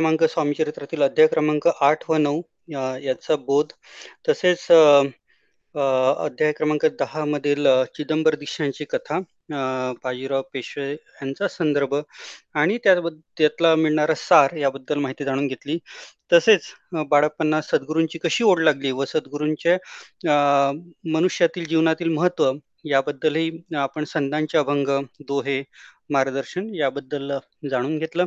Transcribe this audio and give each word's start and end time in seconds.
क्रमांक 0.00 0.22
स्वामी 0.24 0.54
चरित्रातील 0.54 1.02
अध्याय 1.02 1.26
क्रमांक 1.28 1.66
आठ 1.80 2.04
व 2.10 2.16
नऊ 2.16 2.40
याचा 3.02 3.36
बोध. 3.38 3.72
तसेच 4.28 4.66
अध्याय 5.74 6.52
क्रमांक 6.52 6.84
दहा 7.00 7.24
मधील 7.24 7.66
चिदंबर 7.96 8.34
दीक्षांची 8.34 8.84
कथा 8.90 9.18
बाजीराव 10.04 10.42
पेशवे 10.54 10.90
यांचा 10.92 11.48
संदर्भ 11.48 11.94
आणि 12.54 12.78
त्यातला 12.78 13.74
मिळणारा 13.76 14.14
सार 14.16 14.56
याबद्दल 14.56 14.98
माहिती 14.98 15.24
जाणून 15.24 15.46
घेतली. 15.46 15.78
तसेच 16.32 16.72
बाळप्पांना 17.10 17.60
सद्गुरूंची 17.62 18.18
कशी 18.18 18.44
ओढ 18.44 18.60
लागली 18.62 18.90
व 18.92 19.04
सद्गुरूंच्या 19.04 19.76
मनुष्यातील 21.10 21.64
जीवनातील 21.66 22.08
महत्त्व 22.08 22.52
याबद्दलही 22.84 23.50
आपण 23.76 24.04
संतांचे 24.04 24.58
अभंग 24.58 24.88
दोहे 25.20 25.62
मार्गदर्शन 26.10 26.74
याबद्दल 26.74 27.32
जाणून 27.70 27.98
घेतलं. 27.98 28.26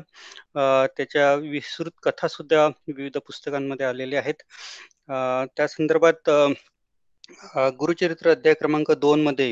त्याच्या 0.98 1.34
विस्तृत 1.36 1.92
कथा 2.04 2.28
सुद्धा 2.28 2.66
विविध 2.88 3.18
पुस्तकांमध्ये 3.18 3.86
आलेल्या 3.86 4.20
आहेत. 4.20 4.44
त्या 5.58 5.68
संदर्भात 5.68 6.30
गुरुचरित्र 7.80 8.30
अध्याय 8.32 8.54
क्रमांक 8.54 8.92
दोन 8.94 9.22
मध्ये 9.24 9.52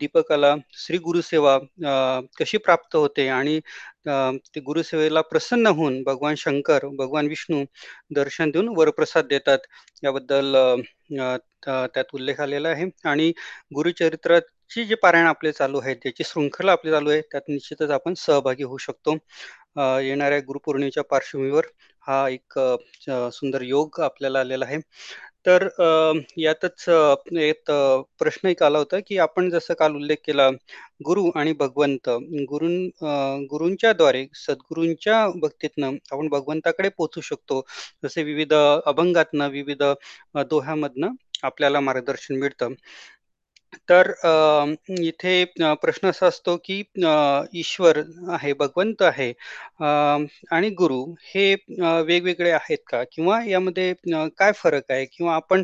दीपकाला 0.00 0.54
श्री 0.76 0.98
गुरुसेवा 0.98 1.58
कशी 2.38 2.58
प्राप्त 2.58 2.96
होते 2.96 3.26
आणि 3.28 3.58
ते 4.54 4.60
गुरुसेवेला 4.60 5.20
प्रसन्न 5.22 5.66
होऊन 5.68 6.02
भगवान 6.02 6.34
शंकर 6.38 6.86
भगवान 6.98 7.26
विष्णू 7.28 7.62
दर्शन 8.14 8.50
देऊन 8.50 8.68
वरप्रसाद 8.76 9.26
देतात 9.26 9.66
याबद्दल 10.02 10.56
त्यात 11.12 12.04
उल्लेख 12.14 12.40
आलेला 12.40 12.68
आहे. 12.68 12.84
आणि 13.04 13.32
गुरुचरित्रात 13.74 14.42
ची 14.70 14.84
जे 14.84 14.94
पारायण 15.02 15.26
आपले 15.26 15.52
चालू 15.52 15.80
आहे 15.80 15.94
त्याची 15.94 16.24
शृंखला 16.26 16.72
आपली 16.72 16.90
चालू 16.90 17.10
आहे 17.10 17.20
त्यात 17.22 17.48
निश्चितच 17.48 17.90
आपण 17.90 18.14
सहभागी 18.18 18.62
होऊ 18.64 18.78
शकतो. 18.78 19.16
येणाऱ्या 20.02 20.38
गुरुपौर्णिमेच्या 20.46 21.02
पार्श्वभूमीवर 21.10 21.66
हा 22.06 22.28
एक 22.28 22.58
सुंदर 23.32 23.62
योग 23.62 24.00
आपल्याला 24.00 24.40
आलेला 24.40 24.64
आहे. 24.66 24.78
तर 25.46 25.66
यातच 26.38 26.84
एक 27.40 27.70
प्रश्न 28.20 28.48
एक 28.48 28.62
आला 28.62 28.78
होता 28.78 28.98
की 29.06 29.18
आपण 29.18 29.50
जसं 29.50 29.74
काल 29.78 29.94
उल्लेख 29.96 30.16
केला 30.26 30.48
गुरु 31.06 31.24
आणि 31.36 31.52
भगवंत 31.60 32.08
गुरुं 32.50 33.44
गुरूंच्या 33.50 33.92
द्वारे 33.92 34.26
सद्गुरूंच्या 34.36 35.26
भक्तीतनं 35.42 35.96
आपण 36.12 36.28
भगवंताकडे 36.28 36.88
पोचू 36.98 37.20
शकतो. 37.22 37.62
जसे 38.04 38.22
विविध 38.24 38.54
अभंगातनं 38.54 39.48
विविध 39.50 39.82
दोह्यामधनं 40.44 41.14
आपल्याला 41.44 41.80
मार्गदर्शन 41.80 42.36
मिळतं. 42.38 42.72
तर 43.88 44.10
इथे 45.02 45.44
प्रश्न 45.82 46.08
असा 46.08 46.26
असतो 46.26 46.56
की 46.64 46.82
ईश्वर 47.60 48.00
आहे 48.32 48.52
भगवंत 48.60 49.02
आहे 49.02 49.32
आणि 50.52 50.70
गुरु 50.78 51.02
हे 51.24 51.54
वेगवेगळे 52.06 52.50
आहेत 52.50 52.78
का? 52.90 53.02
किंवा 53.12 53.40
यामध्ये 53.46 53.92
काय 54.38 54.52
फरक 54.56 54.90
आहे? 54.90 55.04
किंवा 55.12 55.34
आपण 55.34 55.62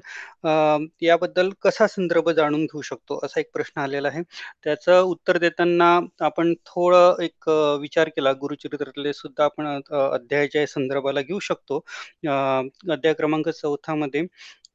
याबद्दल 1.02 1.50
कसा 1.62 1.86
संदर्भ 1.86 2.30
जाणून 2.30 2.64
घेऊ 2.64 2.80
शकतो? 2.82 3.18
असा 3.24 3.40
एक 3.40 3.50
प्रश्न 3.54 3.80
आलेला 3.80 4.08
आहे. 4.08 4.22
त्याचं 4.64 5.00
उत्तर 5.02 5.38
देताना 5.38 5.98
आपण 6.24 6.52
थोडं 6.66 7.22
एक 7.24 7.48
विचार 7.80 8.08
केला. 8.16 8.32
गुरुचरित्रातले 8.40 9.12
सुद्धा 9.12 9.44
आपण 9.44 9.66
अध्यायाच्या 9.92 10.66
संदर्भाला 10.66 11.20
घेऊ 11.22 11.38
शकतो. 11.40 11.78
अध्याय 12.26 13.14
क्रमांक 13.14 13.48
चौथामध्ये 13.50 14.22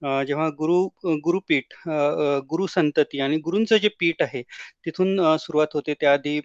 जेव्हा 0.02 0.48
गुरु 0.58 0.84
गुरुपीठ 1.24 1.74
गुरु 2.50 2.66
संतती 2.68 3.20
आणि 3.22 3.38
गुरूंचं 3.46 3.78
जे 3.78 3.88
पीठ 4.00 4.22
आहे 4.22 4.42
तिथून 4.86 5.20
सुरुवात 5.40 5.68
होते. 5.74 5.94
त्याआधी 6.02 6.40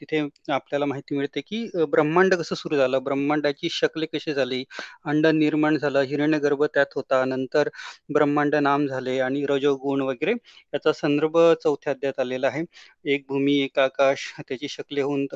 तिथे 0.00 0.20
आपल्याला 0.52 0.86
माहिती 0.86 1.16
मिळते 1.16 1.40
की 1.40 1.64
ब्रह्मांड 1.90 2.34
कसं 2.34 2.54
सुरू 2.54 2.76
झालं? 2.76 2.98
ब्रह्मांडाची 3.04 3.68
शकले 3.72 4.06
कशी 4.14 4.34
झाली? 4.34 4.62
अंड 5.06 5.26
निर्माण 5.26 5.76
झालं 5.78 6.02
हिरण्यगर्भ 6.08 6.64
त्यात 6.64 6.94
होता 6.96 7.24
नंतर 7.24 7.68
ब्रह्मांड 8.14 8.54
नाम 8.54 8.86
झाले 8.86 9.18
आणि 9.20 9.44
रजोगुण 9.48 10.00
वगैरे. 10.02 10.32
याचा 10.74 10.92
संदर्भ 10.92 11.38
चौथ्या 11.62 11.92
अध्यात 11.92 12.20
आलेला 12.20 12.46
आहे. 12.48 12.64
एक 13.12 13.24
भूमी 13.28 13.56
एक 13.62 13.78
आकाश 13.78 14.32
त्याची 14.40 14.68
शकले 14.68 15.00
होऊन 15.02 15.26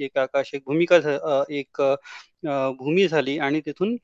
एक 0.00 0.18
आकाश 0.18 0.54
एक 0.54 0.62
भूमिका 0.66 0.96
एक 1.50 1.80
भूमी 2.44 3.06
झाली 3.08 3.38
आणि 3.38 3.60
तिथून 3.66 3.96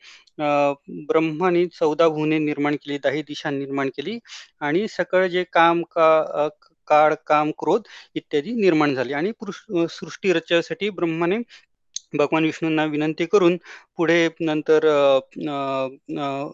ब्रह्माने 1.09 1.67
चौदा 1.69 2.09
भुवने 2.09 2.39
निर्माण 2.39 2.77
केली 2.77 2.99
दही 2.99 3.23
दिशा 3.23 3.51
निर्माण 3.51 3.89
केली 3.89 4.19
आणि 4.61 4.87
सकळ 4.91 5.27
जे 5.29 5.45
काम 5.53 5.83
का 5.93 6.49
काळ 6.89 7.15
काम 7.27 7.51
क्रोध 7.59 7.83
इत्यादी 8.17 8.53
निर्माण 8.53 8.95
झाली 8.95 9.13
आणि 9.13 9.33
सृष्टी 9.91 10.33
रचण्यासाठी 10.33 10.91
ब्रह्माने 10.91 11.39
भगवान 12.15 12.45
विष्णूंना 12.45 12.85
विनंती 12.85 13.25
करून 13.27 13.57
पुढे 13.97 14.29
नंतर 14.41 14.87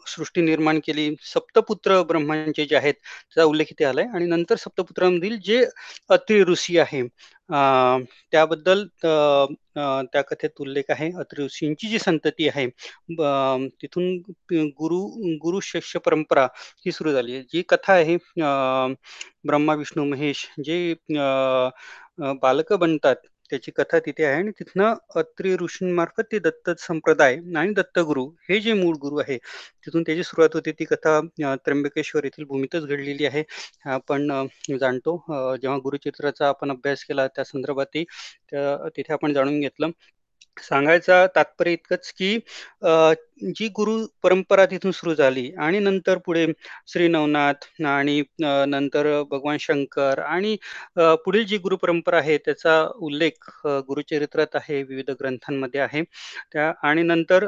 सृष्टी 0.09 0.41
निर्माण 0.43 0.79
केली. 0.87 1.09
सप्तपुत्र 1.25 2.01
ब्रह्मांचे 2.03 2.65
जे 2.67 2.77
आहेत 2.77 2.95
त्याचा 2.95 3.45
उल्लेख 3.45 3.67
इथे 3.71 3.85
आलाय 3.85 4.07
आणि 4.15 4.27
नंतर 4.27 4.57
सप्तपुत्रांमधील 4.57 5.37
जे 5.45 5.65
अत्रि 6.11 6.43
ऋषी 6.45 6.79
आहे 6.79 7.03
त्याबद्दल 8.33 8.85
त्या 9.77 10.23
कथेत 10.23 10.61
उल्लेख 10.61 10.91
आहे. 10.91 11.11
अत्रि 11.21 11.45
ऋषींची 11.45 11.89
जी 11.89 11.99
संतती 11.99 12.49
आहे 12.49 12.67
तिथून 13.83 14.17
गुरु 14.53 15.01
गुरु 15.43 15.61
शिष्य 15.63 15.99
परंपरा 16.07 16.47
ही 16.87 16.93
सुरू 16.93 17.13
झाली 17.13 17.41
जी 17.53 17.63
कथा 17.69 17.93
आहे 17.95 18.17
ब्रह्मा 19.47 19.75
विष्णू 19.75 20.05
महेश 20.05 20.47
जे 20.65 20.95
बालक 22.43 22.73
बनतात 22.75 23.17
त्याची 23.51 23.71
कथा 23.73 23.99
तिथे 24.01 24.25
आहे 24.25 24.35
आणि 24.37 24.51
तिथनं 24.61 24.95
अत्री 25.17 25.55
ऋषींमार्फत 25.61 26.23
ते 26.33 26.39
दत्त 26.41 26.71
संप्रदाय 26.81 27.35
आणि 27.57 27.73
दत्तगुरु 27.75 28.25
हे 28.51 28.59
जे 28.61 28.73
मूळ 28.75 28.97
गुरु 29.01 29.19
आहे 29.21 29.37
तिथून 29.87 30.03
त्याची 30.03 30.23
सुरुवात 30.25 30.55
होते. 30.55 30.73
ती 30.73 30.85
कथा 30.85 31.21
त्र्यंबकेश्वर 31.57 32.25
येथील 32.25 32.45
भूमीतच 32.47 32.85
घडलेली 32.87 33.27
आहे. 33.27 33.43
आपण 33.87 34.29
जाणतो 34.81 35.17
जेव्हा 35.63 35.79
गुरुचित्राचा 35.85 36.49
आपण 36.49 36.71
अभ्यास 36.71 37.05
केला 37.05 37.27
त्या 37.29 37.45
संदर्भात 37.45 37.97
तिथे 37.97 39.13
आपण 39.13 39.33
जाणून 39.35 39.61
घेतलं. 39.61 39.91
सांगायचा 40.59 41.27
तात्पर्य 41.37 41.73
इतकंच 41.73 42.13
की 42.13 42.37
जी 43.49 43.69
गुरु 43.69 43.97
परंपरा 44.23 44.65
तिथून 44.67 44.91
सुरू 44.93 45.15
झाली 45.15 45.51
आणि 45.59 45.79
नंतर 45.79 46.19
पुढे 46.27 46.47
श्री 46.89 47.09
नवनाथ 47.09 47.83
आणि 47.85 48.23
नंतर 48.41 49.07
भगवान 49.31 49.57
शंकर 49.61 50.19
आणि 50.21 50.57
पुढील 51.25 51.45
जी 51.47 51.59
गुरु 51.59 51.77
परंपरा 51.77 52.19
आहे 52.19 52.39
त्याचा 52.39 52.81
उल्लेख 53.01 53.51
गुरुचरित्रात 53.67 54.57
आहे 54.57 54.83
विविध 54.83 55.11
ग्रंथांमध्ये 55.21 55.81
आहे. 55.81 56.03
त्या 56.53 56.73
आणि 56.83 57.03
नंतर 57.03 57.47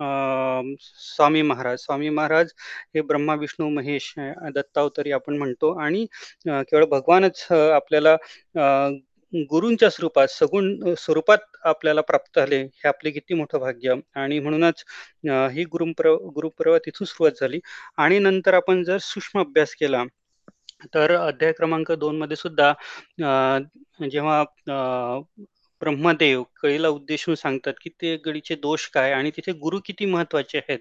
स्वामी 0.00 1.42
महाराज 1.42 1.78
स्वामी 1.80 2.08
महाराज 2.08 2.52
हे 2.94 3.00
ब्रह्मा 3.02 3.34
विष्णू 3.34 3.68
महेश 3.70 4.12
दत्तावतरी 4.54 5.12
आपण 5.12 5.36
म्हणतो 5.38 5.72
आणि 5.80 6.04
केवळ 6.46 6.84
भगवानच 6.90 7.46
आपल्याला 7.52 8.16
गुरूंच्या 9.32 9.88
स्वरूपात 9.90 10.28
सगुण 10.30 10.94
स्वरूपात 10.98 11.38
आपल्याला 11.64 12.00
प्राप्त 12.02 12.38
झाले 12.38 12.60
हे 12.62 12.88
आपले 12.88 13.10
किती 13.10 13.34
मोठं 13.34 13.58
भाग्य. 13.60 13.94
आणि 14.14 14.38
म्हणूनच 14.40 14.84
ही 15.52 15.64
गुरुपर 15.66 16.08
गुरुपर्व 16.34 16.76
तिथून 16.86 17.06
सुरुवात 17.06 17.40
झाली. 17.40 17.60
आणि 17.98 18.18
नंतर 18.20 18.54
आपण 18.54 18.82
जर 18.84 18.98
सूक्ष्म 19.02 19.40
अभ्यास 19.40 19.74
केला 19.74 20.02
तर 20.94 21.14
अध्याय 21.16 21.52
क्रमांक 21.52 21.90
दोन 21.94 22.18
मध्ये 22.18 22.36
सुद्धा 22.36 22.72
जेव्हा 24.04 24.42
ब्रह्मदेव 25.82 26.42
कळीला 26.62 26.88
उद्देशून 26.88 27.34
सांगतात 27.34 27.74
की 27.82 27.90
ते 28.02 28.16
गडीचे 28.26 28.54
दोष 28.56 28.86
काय 28.90 29.12
आणि 29.12 29.30
तिथे 29.36 29.52
गुरु 29.60 29.78
किती 29.86 30.06
महत्त्वाचे 30.06 30.58
आहेत? 30.58 30.78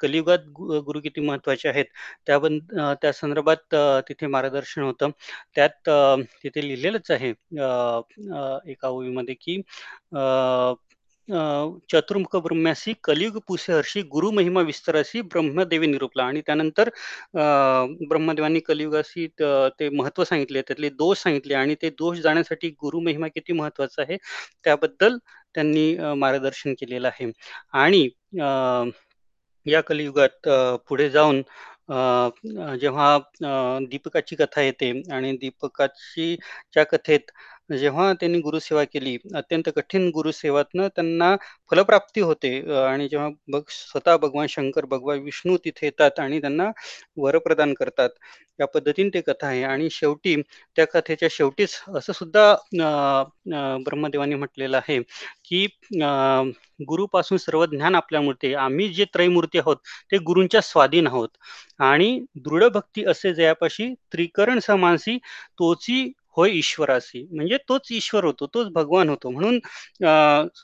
कलियुगात 0.00 0.46
गुरु 0.86 1.00
किती 1.00 1.20
महत्त्वाचे 1.20 1.68
आहेत? 1.68 1.84
त्याबद्द 2.26 2.74
त्या 3.02 3.12
संदर्भात 3.12 3.74
तिथे 4.08 4.26
मार्गदर्शन 4.28 4.82
होतं. 4.82 5.10
त्यात 5.56 5.88
तिथे 6.44 6.66
लिहिलेलंच 6.68 7.10
आहे 7.10 7.30
एका 8.70 8.88
ओळीमध्ये 8.88 9.34
की 9.36 9.60
चतुर्मुख 11.28 12.36
ब्रह्म्यासी 12.38 12.92
कलियुग 13.04 13.38
पुसे 13.46 13.72
हर्षी 13.72 14.02
गुरु 14.10 14.30
महिमा 14.32 14.60
विस्ताराशी 14.62 15.20
ब्रह्मदेवी 15.24 15.86
निरूपला. 15.86 16.24
आणि 16.24 16.40
त्यानंतर 16.46 16.88
ब्रह्मदेवांनी 18.08 18.60
कलियुगाशी 18.60 19.26
ते 19.80 19.88
महत्त्व 19.90 20.24
सांगितले 20.24 20.62
त्यातले 20.62 20.88
दोष 20.92 21.22
सांगितले 21.22 21.54
आणि 21.54 21.74
ते 21.82 21.90
दोष 21.98 22.18
जाण्यासाठी 22.20 22.68
गुरु 22.82 23.00
महिमा 23.00 23.28
किती 23.34 23.52
महत्त्वाचा 23.52 24.02
आहे 24.02 24.16
त्याबद्दल 24.64 25.16
त्यांनी 25.54 25.94
मार्गदर्शन 26.18 26.74
केलेलं 26.80 27.08
आहे. 27.08 27.30
आणि 27.74 28.08
या 29.66 29.80
कलियुगात 29.82 30.48
पुढे 30.88 31.08
जाऊन 31.10 31.42
जेव्हा 32.80 33.16
दीपकाची 33.90 34.36
कथा 34.36 34.62
येते 34.62 34.90
आणि 35.12 35.32
दीपकाची 35.40 36.36
च्या 36.72 36.84
कथेत 36.86 37.30
जेव्हा 37.70 38.12
त्यांनी 38.20 38.38
गुरुसेवा 38.40 38.82
केली, 38.84 39.16
अत्यंत 39.34 39.68
कठीण 39.76 40.08
गुरुसेवातनं 40.14 40.88
त्यांना 40.96 41.34
फलप्राप्ती 41.70 42.20
होते. 42.20 42.50
आणि 42.84 43.08
जेव्हा 43.08 43.28
बघ 43.52 43.62
स्वतः 43.68 44.16
भगवान 44.16 44.46
शंकर, 44.50 44.84
भगवान 44.86 45.18
विष्णू 45.22 45.56
तिथे 45.64 45.86
येतात 45.86 46.20
आणि 46.20 46.40
त्यांना 46.40 46.70
वर 47.16 47.38
प्रदान 47.38 47.74
करतात. 47.74 48.08
या 48.60 48.66
पद्धतीने 48.74 49.08
ते 49.14 49.20
कथा 49.20 49.46
आहे. 49.46 49.62
आणि 49.64 49.88
शेवटी 49.90 50.34
त्या 50.76 50.86
कथेच्या 50.94 51.28
शेवटीच 51.32 51.74
असं 51.96 52.12
सुद्धा 52.12 52.52
ब्रह्मदेवाने 52.72 53.82
ब्रह्मदेवानी 53.84 54.34
म्हटलेलं 54.34 54.76
आहे, 54.76 54.98
की 55.44 55.66
गुरुपासून 56.88 57.38
सर्व 57.38 57.64
ज्ञान 57.66 57.94
आपल्याला 57.94 58.58
आम्ही 58.60 58.88
जे 58.94 59.04
त्रयमूर्ती 59.14 59.58
आहोत, 59.58 59.76
ते 60.12 60.18
गुरूंच्या 60.18 60.60
स्वाधीन 60.60 61.06
आहोत. 61.06 61.28
आणि 61.78 62.18
दृढ 62.44 62.64
भक्ती 62.64 63.04
असे 63.04 63.34
जयापाशी 63.34 63.92
त्रिकरण 64.12 64.58
समानसी 64.58 65.16
तोची 65.58 66.04
होय 66.36 66.50
ईश्वरासी. 66.52 67.22
म्हणजे 67.32 67.56
तोच 67.68 67.88
ईश्वर 67.92 68.24
होतो, 68.24 68.46
तोच 68.54 68.68
भगवान 68.72 69.08
होतो. 69.08 69.30
म्हणून 69.30 69.58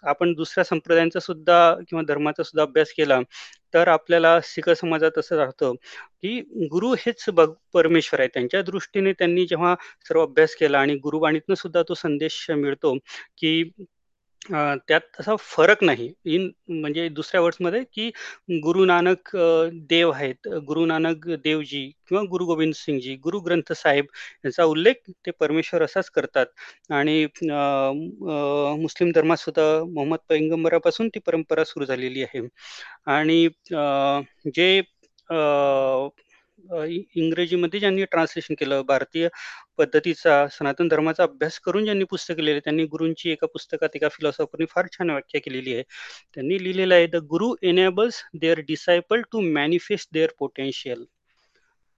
आपण 0.09 0.33
दुसऱ्या 0.35 0.65
संप्रदायांचा 0.65 1.21
सुद्धा 1.21 1.75
किंवा 1.89 2.03
धर्माचा 2.09 2.43
सुद्धा 2.43 2.63
अभ्यास 2.63 2.93
केला, 2.97 3.21
तर 3.75 3.89
आपल्याला 3.89 4.41
सिख 4.45 4.69
समाजात 4.71 5.19
असं 5.19 5.37
राहतं, 5.37 5.73
की 6.23 6.41
गुरु 6.73 6.93
हेच 6.99 7.25
परमेश्वर 7.75 8.21
आहे. 8.21 8.29
त्यांच्या 8.35 8.63
दृष्टीने 8.63 9.13
त्यांनी 9.13 9.47
जेव्हा 9.47 9.75
सर्व 10.09 10.23
अभ्यास 10.23 10.55
केला 10.55 10.81
आणि 10.81 10.95
गुरुवाणीतनं 10.99 11.55
सुद्धा 11.55 11.83
तो 11.89 11.95
संदेश 11.95 12.47
मिळतो, 12.51 12.95
की 13.39 13.63
अ, 14.43 14.75
त्यात 14.89 15.01
तसा 15.17 15.35
फरक 15.41 15.83
नाही. 15.85 16.09
इन 16.27 16.49
म्हणजे 16.71 17.09
दुसऱ्या 17.11 17.41
वर्ड्समध्ये, 17.41 17.83
की 17.85 18.09
गुरु 18.61 18.85
नानक 18.85 19.35
अ, 19.37 19.69
देव 19.89 20.11
आहेत. 20.11 20.49
गुरु 20.67 20.85
नानक 20.87 21.27
देवजी 21.45 21.85
किंवा 22.09 22.23
गुरु 22.31 22.45
गोविंद 22.47 22.75
सिंगजी, 22.75 23.15
गुरु 23.19 23.41
ग्रंथ 23.41 23.73
साहेब 23.75 24.05
यांचा 24.45 24.65
उल्लेख 24.67 24.95
ते 25.27 25.31
परमेश्वर 25.41 25.83
असाच 25.83 26.09
करतात 26.11 26.47
आणि 26.93 27.23
अ, 27.25 27.55
अ, 27.55 28.75
मुस्लिम 28.81 29.11
धर्मात 29.15 29.37
सुद्धा 29.39 29.63
मोहम्मद 29.87 30.19
पैगंबरापासून 30.29 31.09
ती 31.09 31.19
परंपरा 31.27 31.65
सुरू 31.65 31.85
झालेली 31.85 32.23
आहे 32.25 32.47
आणि 33.13 33.45
अ, 33.47 34.21
जे 34.49 34.79
अ, 35.31 35.35
इंग्रजीमध्ये 37.15 37.81
ज्यांनी 37.81 38.05
ट्रान्सलेशन 38.05 38.55
केलं, 38.55 38.83
भारतीय 38.83 39.29
पद्धतीचा 39.79 40.49
सनातन 40.49 40.89
धर्माचा 40.89 41.23
अभ्यास 41.23 41.61
करून 41.61 41.85
ज्यांनी 41.85 42.05
पुस्तक 42.05 42.41
लिहिले, 42.41 42.61
त्यांनी 42.61 42.85
गुरूंची 42.85 43.31
एका 43.31 43.47
पुस्तकात 43.47 43.89
एका 43.95 44.09
फिलॉसॉफरने 44.09 44.65
फार 44.67 44.87
छान 44.93 45.11
व्याख्या 45.11 45.41
केलेली 45.41 45.75
आहे. 45.75 45.83
त्यांनी 46.35 46.65
लिहिलेलं 46.65 46.95
आहे, 46.95 47.07
"the 47.07 47.17
guru 47.17 47.55
enables 47.63 48.23
their 48.35 48.61
disciple 48.61 49.21
to 49.21 49.41
manifest 49.41 50.09
their 50.13 50.29
potential. 50.39 51.05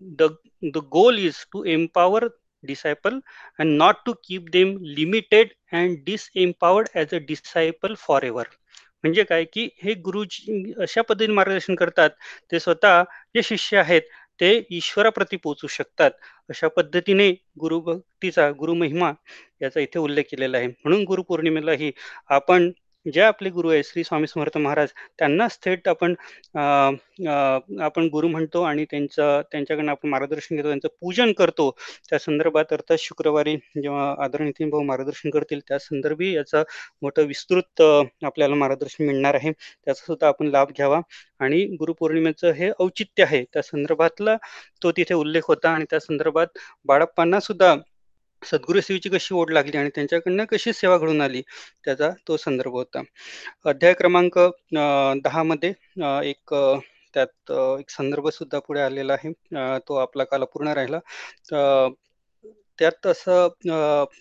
The 0.01 0.23
the 0.63 0.77
goal 0.77 1.19
is 1.19 1.35
to 1.53 1.65
empower 1.65 2.25
disciple 2.63 3.15
and 3.59 3.77
not 3.77 3.95
to 4.07 4.13
keep 4.13 4.43
them 4.53 4.79
limited 4.81 5.49
and 5.73 5.99
disempowered 6.05 6.89
as 6.95 7.07
a 7.13 7.19
disciple 7.19 7.95
forever." 7.95 8.45
म्हणजे 9.03 9.25
काय, 9.25 9.45
की 9.45 9.69
हे 9.83 9.95
गुरुजी 9.95 10.73
अशा 10.79 11.03
पद्धतीने 11.03 11.35
मार्गदर्शन 11.35 11.75
करतात, 11.75 12.11
ते 12.53 12.61
स्वतः 12.61 13.03
जे 13.03 13.43
शिष्य 13.43 13.77
आहेत, 13.79 14.03
ते 14.41 14.51
ईश्वराप्रती 14.71 15.37
पोहोचू 15.37 15.67
शकतात. 15.67 16.11
अशा 16.51 16.69
पद्धतीने 16.69 17.31
गुरुभक्तीचा, 17.61 18.51
गुरुमहिमा 18.51 19.13
याचा 19.63 19.81
इथे 19.81 19.99
उल्लेख 19.99 20.25
केलेला 20.31 20.59
आहे. 20.59 20.67
म्हणून 20.69 21.05
गुरुपौर्णिमेलाही 21.05 21.93
आपण 22.29 22.71
जे 23.07 23.21
आपले 23.21 23.51
गुरु 23.51 23.69
आहेत, 23.71 23.85
श्री 23.85 24.03
स्वामी 24.05 24.27
समर्थ 24.27 24.57
महाराज 24.59 24.89
त्यांनाच 25.19 25.59
थेट 25.65 25.89
आपण 25.89 26.15
आपण 27.83 28.07
गुरु 28.13 28.29
म्हणतो 28.29 28.63
आणि 28.63 28.85
त्यांचं 28.91 29.41
त्यांच्याकडनं 29.53 29.91
आपण 29.91 30.09
मार्गदर्शन 30.09 30.57
घेतो, 30.57 30.69
त्यांचं 30.69 30.89
पूजन 31.01 31.33
करतो. 31.39 31.71
त्या 32.11 32.19
संदर्भात 32.19 32.73
अर्थात 32.73 32.97
शुक्रवारी 33.01 33.57
जेव्हा 33.83 34.15
आदरणीय 34.25 34.49
नितीन 34.49 34.71
भाऊ 34.71 34.83
मार्गदर्शन 34.83 35.31
करतील, 35.31 35.61
त्या 35.69 35.79
संदर्भी 35.79 36.33
याचं 36.35 36.63
मोठं 37.03 37.27
विस्तृत 37.27 37.83
आपल्याला 38.25 38.55
मार्गदर्शन 38.55 39.05
मिळणार 39.07 39.35
आहे. 39.35 39.53
त्याचा 39.53 40.05
सुद्धा 40.07 40.29
आपण 40.29 40.47
लाभ 40.51 40.71
घ्यावा 40.77 41.01
आणि 41.41 41.65
गुरुपौर्णिमेचं 41.81 42.53
हे 42.53 42.71
औचित्य 42.81 43.25
आहे. 43.25 43.45
त्या 43.53 43.63
संदर्भातला 43.63 44.37
तो 44.83 44.93
तिथे 44.97 45.15
उल्लेख 45.15 45.43
होता 45.49 45.71
आणि 45.71 45.85
त्या 45.91 46.01
संदर्भात 46.01 46.59
बाळप्पांना 46.87 47.41
सुद्धा 47.41 47.75
सद्गुरुसेवेची 48.45 49.09
कशी 49.09 49.35
ओढ 49.35 49.51
लागली 49.53 49.77
आणि 49.77 49.91
त्यांच्याकडनं 49.95 50.45
कशी 50.45 50.73
सेवा 50.73 50.99
घडून 50.99 51.21
आली, 51.21 51.43
त्याचा 51.85 52.11
तो 52.29 52.37
संदर्भ 52.37 52.73
होता. 52.73 53.03
अध्याय 53.67 53.93
क्रमांक 53.95 54.39
अ, 54.39 54.51
10 55.25 55.43
मध्ये 55.43 55.73
एक 56.31 56.55
त्यात 57.15 57.53
एक 57.81 57.91
संदर्भ 57.91 58.29
सुद्धा 58.29 58.59
पुढे 58.59 58.81
आलेला 58.81 59.13
आहे. 59.13 59.33
तो 59.89 59.97
आपला 59.97 60.25
काल 60.25 60.45
पूर्ण 60.45 60.69
राहिला. 60.69 60.99
त्यात 62.79 63.07
असं 63.07 63.49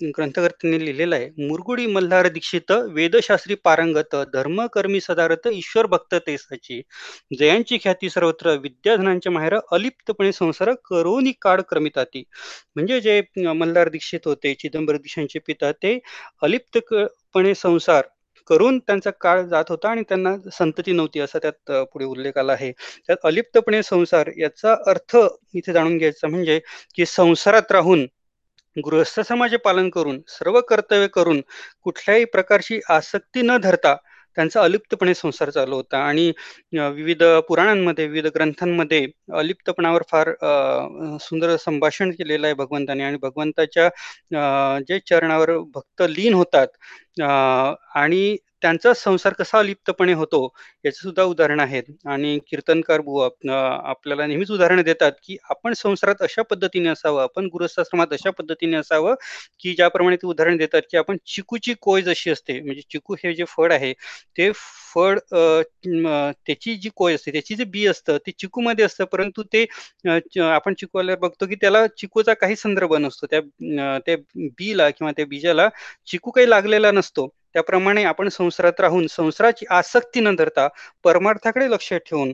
ग्रंथकर्त्यांनी 0.10 0.80
लिहिलेलं 0.80 1.16
आहे, 1.16 1.30
"मुरगुडी 1.40 1.86
मल्हार 1.88 2.28
दीक्षित 2.28 2.72
वेदशास्त्री 2.92 3.56
पारंगत, 3.64 4.16
धर्मकर्मी 4.34 5.00
सदारत 5.02 5.48
ईश्वर 5.54 5.86
भक्त 5.86 6.16
तेसाची. 6.28 6.82
जयांची 7.40 7.78
ख्याती 7.78 8.10
सर्वत्र, 8.10 8.56
विद्याधनांच्या 8.58 9.32
माहेर, 9.32 9.56
अलिप्तपणे 9.72 10.32
संसार 10.32 10.72
करोनी 10.86 11.32
काळ 11.42 11.62
क्रमिताती." 11.62 12.24
म्हणजे 12.76 13.00
जे 13.02 13.22
मल्हार 13.54 13.90
दीक्षित 13.90 14.20
होते, 14.26 14.54
चिदंबर 14.54 14.98
दीक्षांचे 14.98 15.40
पिता, 15.48 15.72
ते 15.74 15.98
अलिप्तपणे 16.42 17.56
संसार 17.56 18.04
करून 18.50 18.78
त्यांचा 18.80 19.10
काळ 19.22 19.42
जात 19.42 19.66
होता 19.70 19.90
आणि 19.90 20.02
त्यांना 20.10 20.36
संतती 20.54 20.92
नव्हती, 20.92 21.20
असा 21.20 21.40
त्यात 21.40 21.72
पुढे 21.94 22.06
उल्लेख 22.06 22.38
आला 22.38 22.54
आहे. 22.54 22.72
त्यात 23.08 23.18
अलिप्तपणे 23.24 23.82
संसार 23.84 24.30
याचा 24.38 24.74
अर्थ 24.88 25.18
इथे 25.56 25.74
जाणून 25.74 25.98
घ्यायचा 25.98 26.28
म्हणजे, 26.28 26.60
की 26.96 27.06
संसारात 27.06 27.72
राहून 27.72 28.06
गृहस्थ 28.76 29.20
समाज 29.28 29.56
पालन 29.66 29.90
करून, 29.90 30.20
सर्व 30.28 30.60
कर्तव्य 30.70 31.08
करून, 31.14 31.42
कुठल्याही 31.84 32.26
प्रकारची 32.26 32.80
आसक्ती 32.90 33.42
न 33.42 33.58
धरता 33.64 33.96
त्यांचा 34.38 34.62
अलिप्तपणे 34.62 35.14
संसार 35.14 35.50
चालू 35.50 35.76
होता. 35.76 35.98
आणि 36.04 36.32
विविध 36.74 37.24
पुराणांमध्ये, 37.48 38.06
विविध 38.08 38.28
ग्रंथांमध्ये 38.36 39.06
अलिप्तपणावर 39.38 40.04
फार 40.12 40.30
सुंदर 41.22 41.56
संभाषण 41.66 42.12
केलेलं 42.12 42.48
आहे 42.48 42.54
भगवंताने. 42.56 43.04
आणि 43.04 43.18
भगवंताच्या 43.22 43.90
जे 44.88 45.00
चरणावर 45.10 45.58
भक्त 45.74 46.02
लीन 46.10 46.34
होतात 46.34 46.68
आणि 47.96 48.36
त्यांचा 48.64 48.94
संसार 48.96 49.34
कसा 49.34 49.62
लिप्तपणे 49.64 50.14
होतो, 50.14 50.40
याचं 50.86 51.02
सुद्धा 51.04 51.24
उदाहरण 51.24 51.60
आहेत. 51.60 51.84
आणि 52.06 52.38
कीर्तनकार 52.48 53.02
बुवा 53.02 53.26
आपल्याला 53.90 54.26
नेहमीच 54.28 54.52
उदाहरणं 54.52 54.82
देतात, 54.82 55.12
की 55.24 55.38
आपण 55.50 55.74
संसारात 55.74 56.22
अशा 56.22 56.42
पद्धतीने 56.44 56.90
असावं, 56.90 57.24
आपण 57.24 57.48
गृहस्थाश्रमात 57.54 58.14
अशा 58.14 58.30
पद्धतीने 58.32 58.78
असावं, 58.78 59.16
की 59.60 59.74
ज्याप्रमाणे 59.74 60.16
ते 60.16 60.28
उदाहरण 60.28 60.58
देतात, 60.58 60.82
की 60.92 60.98
आपण 60.98 61.18
चिकूची 61.28 61.74
कोय 61.82 62.02
जशी 62.02 62.32
असते, 62.32 62.60
म्हणजे 62.62 62.82
चिकू 62.92 63.16
हे 63.24 63.34
जे 63.34 63.44
फळ 63.48 63.72
आहे, 63.74 63.94
ते 64.38 64.52
फळ 64.94 65.18
त्याची 65.28 66.76
जी 66.76 66.90
कोय 66.96 67.14
असते, 67.16 67.32
त्याची 67.32 67.56
जे 67.56 67.64
बी 67.66 67.86
असतं, 67.88 68.18
ते 68.28 68.32
चिकूमध्ये 68.40 68.86
असतं, 68.86 69.06
परंतु 69.12 69.44
ते 69.54 69.66
आपण 70.44 70.74
चिकूला 70.80 71.16
बघतो, 71.18 71.46
की 71.48 71.56
त्याला 71.62 71.86
चिकूचा 71.98 72.34
काही 72.36 72.56
संदर्भ 72.56 72.94
नसतो. 72.96 73.28
त्या 73.32 73.42
त्या 74.08 74.16
बीला 74.58 74.90
किंवा 74.90 75.12
त्या 75.18 75.26
बीजाला 75.28 75.68
चिकू 76.08 76.32
काही 76.32 76.50
लागलेला 76.50 76.92
नसतो. 76.92 77.28
त्याप्रमाणे 77.56 78.04
आपण 78.04 78.30
संसारात 78.30 78.80
राहून 78.82 79.06
संसाराची 79.08 79.66
आसक्ती 79.72 80.20
न 80.20 80.34
धरता 80.36 80.68
परमार्थाकडे 81.04 81.70
लक्ष 81.72 81.92
ठेवून 81.96 82.32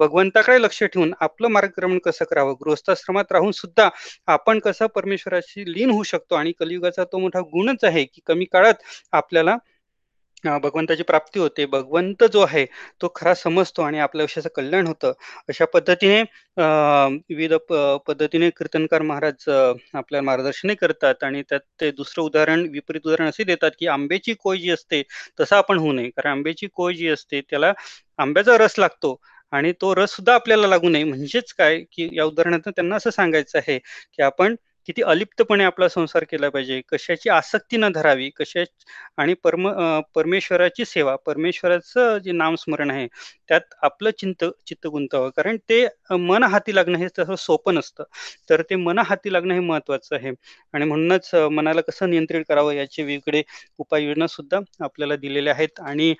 भगवंताकडे 0.00 0.60
लक्ष 0.62 0.82
ठेवून 0.84 1.12
आपलं 1.20 1.48
मार्गक्रमण 1.48 1.98
कसं 1.98 2.24
करावं, 2.24 2.54
गृहस्थाश्रमात 2.60 3.32
राहून 3.32 3.52
सुद्धा 3.52 3.88
आपण 4.28 4.58
कसं 4.58 4.86
परमेश्वराशी 4.94 5.64
लीन 5.72 5.90
होऊ 5.90 6.02
शकतो 6.04 6.34
आणि 6.34 6.52
कलियुगाचा 6.60 7.04
तो 7.04 7.18
मोठा 7.18 7.40
गुणच 7.42 7.84
आहे, 7.84 8.04
की 8.04 8.20
कमी 8.26 8.44
काळात 8.44 8.74
आपल्याला 9.12 9.56
अ, 10.44 10.56
भगवंताची 10.58 11.02
प्राप्ती 11.02 11.40
होते. 11.40 11.64
भगवंत 11.66 12.22
जो 12.26 12.40
आहे, 12.42 12.64
तो 13.00 13.08
खरा 13.14 13.32
समजतो 13.36 13.82
आणि 13.82 13.98
आपल्या 13.98 14.22
आयुष्याचं 14.22 14.48
कल्याण 14.54 14.86
होतं. 14.86 15.12
अशा 15.48 15.64
पद्धतीने 15.74 16.20
अ, 16.56 16.62
विविध 17.30 17.52
प 17.62 17.72
पद्धतीने 18.06 18.48
कीर्तनकार 18.50 19.02
महाराज 19.02 19.48
अ, 19.48 19.72
आपल्याला 19.94 20.24
मार्गदर्शनही 20.24 20.76
करतात 20.76 21.24
आणि 21.24 21.42
त्यात 21.42 21.60
ते 21.80 21.90
दुसरं 21.92 22.22
उदाहरण, 22.24 22.66
विपरीत 22.70 23.06
उदाहरण 23.06 23.28
असे 23.28 23.44
देतात, 23.44 23.70
की 23.78 23.86
आंब्याची 23.88 24.34
कोय 24.36 24.58
जी 24.58 24.70
असते, 24.70 25.02
तसं 25.40 25.56
आपण 25.56 25.78
होऊ 25.78 25.92
नये. 25.92 26.10
कारण 26.10 26.30
आंब्याची 26.30 26.66
कोय 26.72 26.94
जी 26.94 27.08
असते, 27.08 27.40
त्याला 27.40 27.72
आंब्याचा 28.18 28.56
रस 28.58 28.74
लागतो 28.78 29.16
आणि 29.52 29.72
तो 29.80 29.94
रससुद्धा 29.94 30.34
आपल्याला 30.34 30.66
लागू 30.66 30.88
नये. 30.88 31.04
म्हणजेच 31.04 31.52
काय, 31.54 31.78
की 31.92 32.08
या 32.12 32.24
उदाहरणातून 32.24 32.72
त्यांना 32.76 32.96
असं 32.96 33.10
सांगायचं 33.10 33.58
आहे, 33.58 33.78
की 33.78 34.22
आपण 34.22 34.54
किती 34.88 35.02
अलिप्तपणे 35.04 35.64
आपला 35.64 35.88
संसार 35.88 36.24
केला 36.24 36.48
पाहिजे, 36.50 36.80
कशाची 36.88 37.28
आसक्ती 37.30 37.76
न 37.76 37.88
धरावी, 37.92 38.28
कशा 38.36 38.62
आणि 39.18 39.34
परम 39.44 39.68
परमेश्वराची 40.14 40.84
सेवा, 40.84 41.14
परमेश्वराचं 41.26 42.18
जे 42.24 42.32
नामस्मरण 42.32 42.90
आहे, 42.90 43.06
त्यात 43.48 43.74
आपलं 43.82 44.10
चिंत 44.18 44.44
चित्त 44.66 44.86
गुंतावं. 44.86 45.30
कारण 45.36 45.56
ते 45.68 45.84
मन 46.12 46.42
हाती 46.44 46.74
लागणं 46.74 46.98
हे 46.98 47.06
तसं 47.18 47.34
सोपं 47.36 47.74
नसतं. 47.74 48.04
तर 48.50 48.62
ते 48.70 48.76
मन 48.76 48.98
हाती 49.00 49.32
लागणं 49.32 49.54
हे 49.54 49.60
महत्वाचं 49.60 50.16
आहे 50.16 50.30
आणि 50.74 50.84
म्हणूनच 50.84 51.30
मनाला 51.52 51.80
कसं 51.80 52.10
नियंत्रित 52.10 52.44
करावं 52.48 52.72
याचे 52.72 53.02
वेगळे 53.04 53.42
उपाययोजना 53.78 54.26
सुद्धा 54.28 54.60
आपल्याला 54.80 55.16
दिलेल्या 55.16 55.54
आहेत 55.54 55.80
आणि 55.80 56.14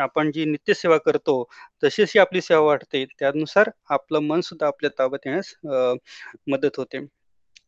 आपण 0.00 0.30
जी 0.30 0.44
नित्यसेवा 0.44 0.96
करतो, 0.98 1.42
जशी 1.82 2.18
आपली 2.18 2.40
सेवा 2.40 2.60
वाटते, 2.62 3.04
त्यानुसार 3.18 3.70
आपलं 3.90 4.20
मन 4.22 4.40
सुद्धा 4.42 4.66
आपल्या 4.66 4.90
ताब्यात 4.98 5.26
येण्यास 5.26 5.54
मदत 6.48 6.76
होते. 6.78 7.06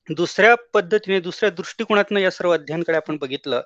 दुसऱ्या 0.09 0.55
पद्धतीने, 0.75 1.19
दुसऱ्या 1.21 1.49
दृष्टिकोनातनं 1.53 2.21
या 2.21 2.31
सर्व 2.31 2.53
अध्ययनकडे 2.53 2.97
आपण 2.97 3.17
बघितलं, 3.19 3.61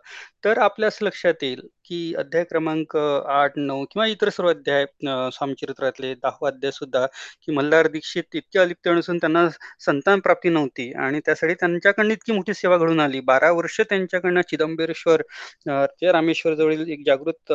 तर 0.44 0.58
आपल्या 0.58 0.88
असं 0.88 1.04
लक्षात 1.06 1.42
येईल, 1.42 1.60
की 1.84 2.14
अध्याय 2.18 2.44
क्रमांक 2.44 2.96
8-9 2.96 3.84
किंवा 3.84 4.06
इतर 4.06 4.28
सर्व 4.28 4.48
अध्याय 4.50 4.82
अ, 4.82 5.28
स्वामीचरित्रातले 5.32 6.14
10वा 6.14 6.48
अध्याय 6.48 6.72
सुद्धा, 6.72 7.04
की 7.42 7.52
मल्हार 7.52 7.86
दीक्षित 7.88 8.36
इतके 8.36 8.58
अलिप्त 8.58 8.88
नसून 8.90 9.18
त्यांना 9.18 9.46
संतान 9.80 10.20
प्राप्ती 10.20 10.48
नव्हती 10.48 10.90
आणि 10.98 11.20
त्यासाठी 11.26 11.54
त्यांच्याकडनं 11.54 12.12
इतकी 12.12 12.32
मोठी 12.32 12.54
सेवा 12.54 12.76
घडून 12.78 13.00
आली. 13.00 13.20
12 13.22 13.50
वर्ष 13.52 13.80
त्यांच्याकडनं 13.80 14.40
चिदंबरेश्वर 14.50 15.22
ते 15.68 16.12
रामेश्वर 16.12 16.54
जवळील 16.54 16.88
एक 16.88 17.02
जागृत 17.06 17.52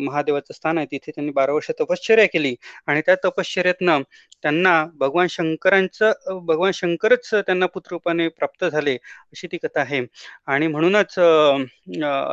महादेवाचं 0.00 0.52
स्थान 0.52 0.78
आहे. 0.78 0.86
तिथे 0.90 1.10
त्यांनी 1.10 1.32
12 1.32 1.52
वर्ष 1.52 1.70
तपश्चर्या 1.80 2.26
केली 2.26 2.56
आणि 2.86 3.00
त्या 3.00 3.14
तपश्चर्यातनं 3.14 4.02
त्यांना 4.42 4.86
भगवान 4.94 5.26
शंकरांचं 5.26 6.12
भगवान 6.42 6.72
शंकरच 6.72 7.30
त्यांना 7.32 7.66
पुत्ररूपाने 7.66 8.28
प्राप्त 8.28 8.64
झाले, 8.64 8.94
अशी 8.94 9.46
ती 9.46 9.56
कथा 9.56 9.80
आहे. 9.80 10.06
आणि 10.46 10.66
म्हणूनच 10.66 11.18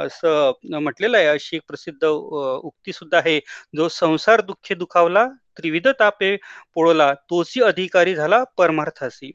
असं 0.05 0.51
म्हटलेलं 0.63 1.17
आहे, 1.17 1.27
अशी 1.27 1.55
एक 1.55 1.61
प्रसिद्ध 1.67 2.05
उक्ती 2.05 2.93
सुद्धा 2.93 3.17
आहे, 3.17 3.39
"जो 3.75 3.87
संसार 3.87 4.41
दुःखे 4.41 4.75
दुखावला, 4.75 5.27
त्रिविध 5.57 5.87
तापे 5.87 6.37
पोळला, 6.73 7.13
तोची 7.13 7.61
अधिकारी 7.61 8.15
झाला 8.15 8.43
परमार्थासी." 8.57 9.31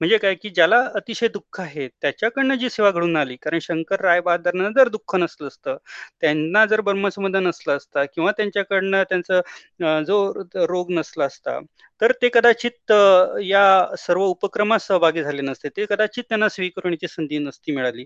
म्हणजे 0.00 0.16
काय, 0.18 0.34
की 0.34 0.50
ज्याला 0.50 0.78
अतिशय 0.96 1.28
दुःख 1.28 1.60
आहे, 1.60 1.86
त्याच्याकडनं 2.02 2.54
जी 2.54 2.70
सेवा 2.70 2.90
घडून 2.90 3.16
आली. 3.16 3.36
कारण 3.36 3.58
शंकर 3.60 4.00
रायबहादरांना 4.00 4.68
जर 4.76 4.88
दुःख 4.88 5.14
नसलं 5.16 5.46
असतं, 5.48 5.76
त्यांना 6.20 6.64
जर 6.66 6.80
ब्रह्मसंबंध 6.82 7.36
नसला 7.38 7.74
असता 7.74 8.04
किंवा 8.06 8.32
त्यांच्याकडनं 8.32 9.02
त्यांचं 9.10 10.02
जो 10.04 10.18
रोग 10.66 10.90
नसला 10.92 11.24
असता, 11.24 11.58
तर 12.00 12.12
ते 12.22 12.28
कदाचित 12.34 12.92
या 13.42 13.64
सर्व 13.98 14.22
उपक्रमात 14.24 14.80
सहभागी 14.80 15.22
झाले 15.22 15.42
नसते. 15.42 15.68
ते 15.68 15.84
कदाचित 15.90 16.24
त्यांना 16.28 16.48
स्वीकारण्याची 16.48 17.08
संधी 17.08 17.38
नसती 17.40 17.72
मिळाली. 17.72 18.04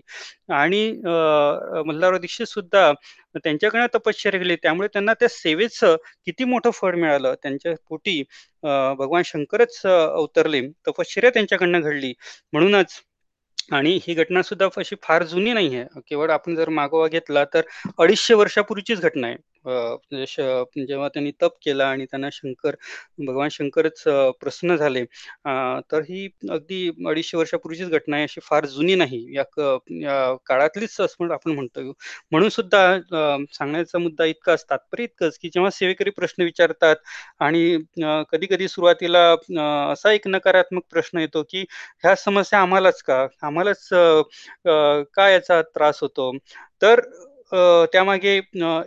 आणि 0.53 0.81
अ, 1.05 1.81
मल्हारराव 1.85 2.17
दीक्षित 2.19 2.47
सुद्धा 2.47 2.91
त्यांच्याकडनं 3.35 3.85
तपश्चर्या 3.95 4.39
केली. 4.41 4.55
त्यामुळे 4.57 4.87
त्यांना 4.93 5.13
त्या 5.19 5.27
सेवेचं 5.31 5.95
किती 6.25 6.43
मोठं 6.45 6.71
फळ 6.73 6.95
मिळालं. 6.95 7.33
त्यांच्या 7.43 7.73
पोटी 7.89 8.21
भगवान 8.63 9.21
शंकरच 9.25 9.81
अवतरले. 9.85 10.61
तपश्चर्या 10.87 11.29
त्यांच्याकडनं 11.31 11.81
घडली. 11.81 12.13
म्हणूनच 12.53 12.99
आणि 13.73 13.99
ही 14.03 14.13
घटना 14.15 14.41
सुद्धा 14.43 14.67
अशी 14.77 14.95
फार 15.03 15.23
जुनी 15.25 15.53
नाही 15.53 15.75
आहे. 15.75 15.99
केवळ 16.07 16.31
आपण 16.31 16.55
जर 16.55 16.69
मागोवा 16.71 17.07
घेतला 17.07 17.43
तर 17.53 17.61
250 17.99 18.33
वर्षापूर्वीचीच 18.33 19.01
घटना 19.01 19.27
आहे. 19.27 19.35
जेव्हा 19.67 21.07
त्यांनी 21.07 21.31
तप 21.41 21.55
केला 21.65 21.87
आणि 21.87 22.05
त्यांना 22.05 22.29
शंकर 22.33 22.75
भगवान 23.19 23.49
शंकरच 23.51 24.01
प्रसन्न 24.41 24.75
झाले. 24.75 25.03
तर 25.91 26.01
ही 26.09 26.27
अगदी 26.51 26.89
250 27.05 27.37
वर्षापूर्वीचीच 27.37 27.89
घटना 27.89 28.15
आहे. 28.15 28.23
अशी 28.23 28.41
फार 28.43 28.65
जुनी 28.65 28.95
नाही. 28.95 29.25
या 29.35 29.43
काळातलीच 30.47 30.99
असं 31.01 31.31
आपण 31.33 31.51
म्हणतो. 31.51 31.81
म्हणून 32.31 32.49
सुद्धा 32.49 32.81
सांगण्याचा 33.53 33.97
मुद्दा 33.99 34.25
इतकाच, 34.25 34.65
तात्पर्य 34.69 35.03
इतकंच, 35.03 35.37
की 35.41 35.49
जेव्हा 35.49 35.69
सेवेकरी 35.71 36.09
प्रश्न 36.09 36.43
विचारतात 36.43 36.95
आणि 37.39 37.77
कधी-कधी 38.31 38.67
सुरुवातीला 38.67 39.27
असा 39.91 40.11
एक 40.13 40.27
नकारात्मक 40.27 40.83
प्रश्न 40.91 41.19
येतो, 41.19 41.43
की 41.49 41.61
ह्या 42.03 42.15
समस्या 42.15 42.59
आम्हालाच 42.61 43.01
का? 43.03 43.25
आम्हालाच 43.43 43.87
का 45.15 45.29
याचा 45.29 45.61
त्रास 45.75 45.99
होतो? 46.01 46.31
तर 46.81 46.99
त्यामागे 47.93 48.35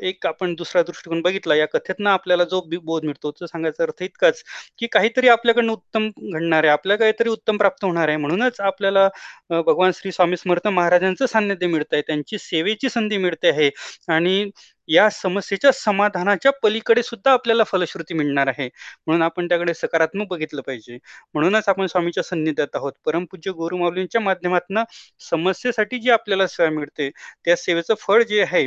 एक 0.08 0.26
आपण 0.26 0.54
दुसरा 0.54 0.82
दृष्टिकोन 0.82 1.20
बघितला. 1.22 1.54
या 1.54 1.66
कथेतनं 1.68 2.10
आपल्याला 2.10 2.44
जो 2.44 2.60
बोध 2.82 3.04
मिळतो, 3.04 3.30
तो 3.30 3.46
सांगायचा 3.46 3.82
अर्थ 3.82 4.02
इतकाच, 4.02 4.42
की 4.78 4.86
काहीतरी 4.92 5.28
आपल्याकडनं 5.28 5.72
उत्तम 5.72 6.08
घडणार 6.32 6.64
आहे. 6.64 6.72
आपल्याला 6.72 6.98
काहीतरी 7.00 7.28
उत्तम 7.28 7.56
प्राप्त 7.56 7.84
होणार 7.84 8.08
आहे. 8.08 8.16
म्हणूनच 8.16 8.60
आपल्याला 8.60 9.08
भगवान 9.50 9.90
श्री 9.94 10.12
स्वामी 10.12 10.36
समर्थ 10.36 10.68
महाराजांचं 10.68 11.26
सान्निध्य 11.26 11.66
मिळत 11.66 11.92
आहे 11.92 12.02
त्यांची 12.06 12.38
सेवेची 12.40 12.88
संधी 12.88 13.16
मिळते 13.18 13.48
आहे 13.50 13.70
आणि 14.08 14.44
या 14.88 15.08
समस्येच्या 15.12 15.70
समाधानाच्या 15.74 16.52
पलीकडे 16.62 17.02
सुद्धा 17.02 17.32
आपल्याला 17.32 17.64
फलश्रुती 17.64 18.14
मिळणार 18.14 18.46
आहे. 18.48 18.68
म्हणून 19.06 19.22
आपण 19.22 19.48
त्याकडे 19.48 19.74
सकारात्मक 19.74 20.28
बघितलं 20.28 20.62
पाहिजे. 20.62 20.98
म्हणूनच 21.34 21.68
आपण 21.68 21.86
स्वामीच्या 21.86 22.22
सन्निध्यात 22.24 22.76
आहोत. 22.76 22.92
परमपूज्य 23.04 23.52
गुरुमाऊलींच्या 23.54 24.20
माध्यमातून 24.22 24.78
समस्येसाठी 25.22 25.98
जी 25.98 26.10
आपल्याला 26.12 26.46
सेवा 26.48 26.70
मिळते, 26.70 27.10
त्या 27.44 27.56
सेवेचं 27.58 27.94
फळ 28.00 28.22
जे 28.24 28.42
आहे 28.42 28.66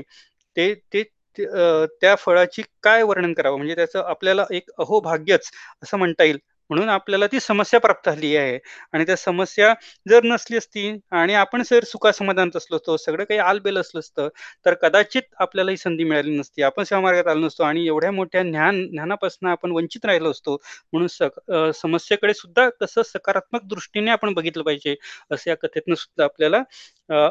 ते 0.58 0.74
ते 0.94 1.04
त्या 1.38 2.16
फळाची 2.18 2.62
काय 2.84 3.04
वर्णन 3.04 3.34
करावं? 3.34 3.58
म्हणजे 3.58 3.76
त्याचं 3.76 4.04
आपल्याला 4.06 4.46
एक 4.52 4.70
अहोभाग्यच 4.80 5.50
असं 5.84 5.98
म्हणता 5.98 6.24
येईल. 6.24 6.38
म्हणून 6.70 6.90
आपल्याला 6.90 7.28
ती 7.28 7.40
समस्या 7.40 7.80
प्राप्त 7.80 8.10
झाली 8.10 8.36
आहे 8.36 8.58
आणि 8.94 9.06
त्या 9.06 9.16
समस्या 9.16 9.74
जर 10.10 10.24
नसली 10.24 10.58
असती 10.58 10.88
आणि 11.12 11.34
आपण 11.34 11.62
जर 11.66 11.84
सुखासमाधानात 11.84 12.56
असलो 12.58 12.76
असतो, 12.76 12.98
सगळं 12.98 13.24
काही 13.24 13.40
आलबेल 13.40 13.78
असलं 13.78 14.00
असतं, 14.00 14.28
तर 14.66 14.74
कदाचित 14.74 15.22
आपल्याला 15.40 15.72
ही 15.72 15.78
संधी 15.78 16.04
मिळाली 16.04 16.38
नसती. 16.38 16.62
आपण 16.62 16.84
सेवा 16.84 17.02
मार्गात 17.02 17.28
आलो 17.28 17.46
नसतो 17.46 17.64
आणि 17.64 17.86
एवढ्या 17.88 18.12
मोठ्या 18.12 18.42
ज्ञान 18.44 18.86
ज्ञानापासून 18.88 19.50
आपण 19.50 19.72
वंचित 19.72 20.06
राहिलो 20.06 20.32
असतो. 20.32 20.56
म्हणून 20.94 21.08
सक 21.08 21.40
समस्येकडे 21.76 22.34
सुद्धा 22.34 22.68
कसं 22.82 23.02
सकारात्मक 23.04 23.64
दृष्टीने 23.64 24.12
आपण 24.12 24.34
बघितलं 24.34 24.64
पाहिजे, 24.64 24.96
असं 25.32 25.50
या 25.50 25.56
कथेतनं 25.58 25.96
सुद्धा 25.96 26.24
आपल्याला 26.24 26.62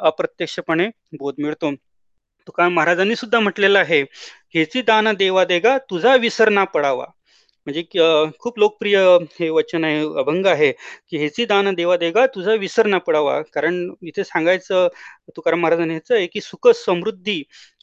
अप्रत्यक्षपणे 0.02 0.88
बोध 1.18 1.34
मिळतो. 1.38 1.72
तुकाराम 2.46 2.72
महाराजांनी 2.74 3.16
सुद्धा 3.16 3.38
म्हटलेलं 3.40 3.78
आहे, 3.78 4.00
"हेची 4.54 4.82
दान 4.82 5.08
देवा 5.14 5.44
देगा, 5.44 5.76
तुझा 5.90 6.14
विसर 6.16 6.48
ना 6.48 6.64
पडावा." 6.64 7.04
म्हणजे 7.66 7.82
खूप 8.40 8.58
लोकप्रिय 8.58 8.96
हे 9.40 9.48
वचन 9.50 9.84
आहे, 9.84 10.00
अभंग 10.18 10.46
आहे, 10.46 10.70
की 11.08 11.18
"हेची 11.18 11.44
दान 11.46 11.74
देवा 11.74 11.96
देगा, 11.96 12.26
तुझा 12.34 12.54
विसर 12.60 12.86
ना 12.86 12.98
पडावा." 12.98 13.40
कारण 13.54 13.78
इथे 14.02 14.24
सांगायचं 14.24 14.88
तुकाराम 15.36 15.60
महाराजांनी 15.60 15.94
ह्याचं 15.94 16.14
आहे, 16.14 16.26
की 16.26 16.40
सुख 16.42 16.68
समृद्धी 16.76 17.42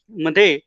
मध्ये 0.09 0.57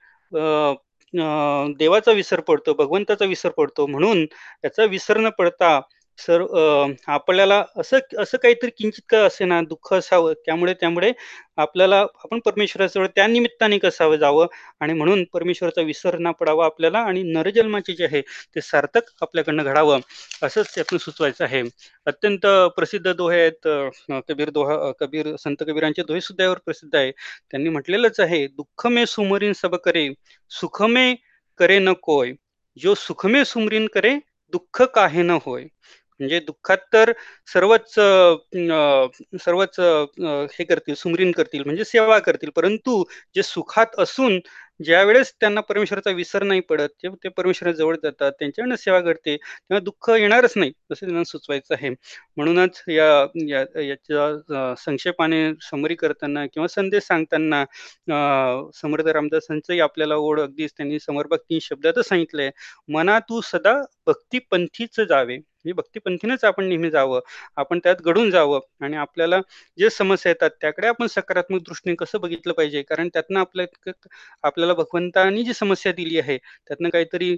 देवाचा 1.78 2.12
विसर 2.12 2.40
पडतो, 2.40 2.72
भगवंताचा 2.74 3.24
विसर 3.26 3.50
पडतो. 3.58 3.86
म्हणून 3.86 4.22
याचा 4.64 4.84
विसर 4.86 5.18
न 5.20 5.28
पडता 5.38 5.78
सर्व 6.18 6.46
आपल्याला 7.06 7.62
असं 7.76 7.98
असं 8.18 8.38
काहीतरी 8.38 8.70
किंचित 8.78 9.02
का 9.08 9.18
असे 9.24 9.44
ना 9.44 9.60
दुःख 9.62 9.92
असावं. 9.94 10.32
त्यामुळे 10.46 10.74
त्यामुळे 10.74 11.12
आपल्याला 11.56 12.00
आपण 12.00 12.38
परमेश्वराजवळ 12.44 13.06
त्या 13.06 13.26
निमित्ताने 13.26 13.78
कसावं 13.78 14.16
जावं 14.16 14.46
आणि 14.80 14.92
म्हणून 14.92 15.24
परमेश्वराचा 15.32 15.80
विसर 15.82 16.18
ना 16.18 16.30
पडावा 16.30 16.64
आपल्याला 16.64 16.98
आणि 16.98 17.22
नरजन्माचे 17.22 17.92
जे 17.92 18.04
आहे 18.04 18.20
ते 18.54 18.60
सार्थक 18.60 19.10
आपल्याकडनं 19.22 19.62
घडावं, 19.64 20.00
असंच 20.42 20.74
त्यातून 20.74 20.98
सुचवायचं 20.98 21.44
आहे. 21.44 21.62
अत्यंत 22.06 22.46
प्रसिद्ध 22.76 23.12
दोहे 23.12 23.40
आहेत. 23.40 23.68
कबीर 24.28 24.50
दोहा 24.50 24.92
कबीर 25.00 25.34
संत 25.36 25.56
कबीरांचे 25.60 26.02
दोहे 26.02 26.20
सुद्धा 26.20 26.44
यावर 26.44 26.58
प्रसिद्ध 26.64 26.94
आहे. 26.96 27.10
त्यांनी 27.50 27.68
म्हटलेलंच 27.68 28.20
आहे, 28.20 28.46
"दुःख 28.46 28.82
सुमरीन 28.82 29.04
सुमरिन 29.04 29.52
सब 29.52 29.74
करे, 29.76 30.08
सुखमे 30.50 31.14
करे 31.60 31.78
न 31.78 31.92
कोय. 32.02 32.32
जो 32.76 32.94
सुख 32.94 33.26
सुमरीन 33.46 33.86
करे, 33.86 34.14
दुःख 34.52 34.82
काहे 34.82 35.22
न 35.22 35.38
होय." 35.46 35.64
म्हणजे 36.20 36.38
दुःखात 36.40 36.78
तर 36.92 37.12
सर्वच 37.48 37.94
सर्वच 39.40 39.80
हे 40.52 40.64
करतील, 40.64 40.94
सुमरीन 40.94 41.30
करतील 41.32 41.62
म्हणजे 41.64 41.84
सेवा 41.84 42.18
करतील. 42.18 42.50
परंतु 42.56 43.02
जे 43.34 43.42
सुखात 43.42 43.98
असून 43.98 44.38
ज्यावेळेस 44.84 45.32
त्यांना 45.40 45.60
परमेश्वराचा 45.60 46.10
विसर 46.10 46.42
नाही 46.42 46.60
पडत, 46.60 46.88
जेव्हा 47.02 47.16
ते 47.24 47.28
परमेश्वराजवळ 47.28 47.96
जातात, 48.02 48.32
त्यांच्याकडनं 48.38 48.76
सेवा 48.76 49.00
घडते, 49.00 49.36
तेव्हा 49.36 49.78
दुःख 49.80 50.10
येणारच 50.10 50.52
नाही, 50.56 50.72
असं 50.92 51.06
त्यांना 51.06 51.24
सुचवायचं 51.24 51.74
आहे. 51.74 51.90
म्हणूनच 52.36 52.82
या 52.88 53.06
याच्या 53.80 54.74
संक्षेपाने 54.78 55.42
समरी 55.62 55.94
करताना 55.94 56.44
किंवा 56.46 56.66
संदेश 56.68 57.02
सांगताना 57.02 57.64
समर्थ 58.74 59.06
रामदासांचंही 59.08 59.80
आपल्याला 59.80 60.16
ओढ 60.16 60.40
अगदीच 60.40 60.72
त्यांनी 60.76 60.98
समर्पक 61.00 61.40
तीन 61.40 61.58
शब्दातच 61.62 62.08
सांगितलंय, 62.08 62.50
"मना 62.88 63.18
तू 63.20 63.40
सदा 63.44 63.80
भक्तिपंथीच 64.06 65.00
जावे." 65.00 65.38
म्हणजे 65.64 65.72
भक्तिपंथीनेच 65.72 66.44
आपण 66.44 66.64
नेहमी 66.68 66.90
जावं. 66.90 67.20
आपण 67.56 67.78
त्यात 67.84 67.96
घडून 68.04 68.30
जावं 68.30 68.60
आणि 68.84 68.96
आपल्याला 68.96 69.40
जे 69.78 69.90
समस्या 69.90 70.30
येतात 70.30 70.50
त्याकडे 70.60 70.86
आपण 70.88 71.06
सकारात्मक 71.06 71.60
दृष्टीने 71.66 71.94
कसं 71.96 72.20
बघितलं 72.20 72.52
पाहिजे. 72.52 72.82
कारण 72.82 73.08
त्यातनं 73.14 73.40
आपल्या 73.40 73.66
आपल्याला 74.44 74.74
भगवंतानी 74.74 75.42
जी 75.44 75.54
समस्या 75.54 75.92
दिली 75.92 76.18
आहे, 76.18 76.38
त्यातनं 76.38 76.88
काहीतरी 76.88 77.32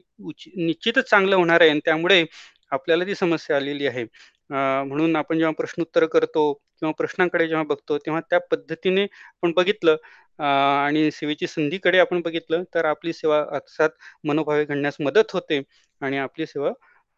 निश्चितच 0.56 1.10
चांगलं 1.10 1.36
होणार 1.36 1.60
आहे 1.60 1.70
आणि 1.70 1.80
त्यामुळे 1.84 2.24
आपल्याला 2.72 3.04
ती 3.06 3.14
समस्या 3.14 3.56
आलेली 3.56 3.86
आहे. 3.86 4.04
म्हणून 4.50 5.16
आपण 5.16 5.38
जेव्हा 5.38 5.52
प्रश्नोत्तर 5.58 6.04
करतो 6.06 6.52
किंवा 6.52 6.92
प्रश्नांकडे 6.98 7.46
जेव्हा 7.48 7.64
बघतो, 7.64 7.98
तेव्हा 7.98 8.20
त्या 8.30 8.38
पद्धतीने 8.50 9.02
आपण 9.02 9.52
बघितलं 9.56 9.96
आणि 10.38 11.10
सेवेची 11.10 11.46
संधीकडे 11.46 11.98
आपण 11.98 12.20
बघितलं, 12.22 12.62
तर 12.74 12.84
आपली 12.84 13.12
सेवा 13.12 13.38
अर्थात 13.52 13.90
मनोभावे 14.24 14.64
घडण्यास 14.64 14.96
मदत 15.00 15.32
होते 15.32 15.60
आणि 16.00 16.18
आपली 16.18 16.46
सेवा 16.46 16.70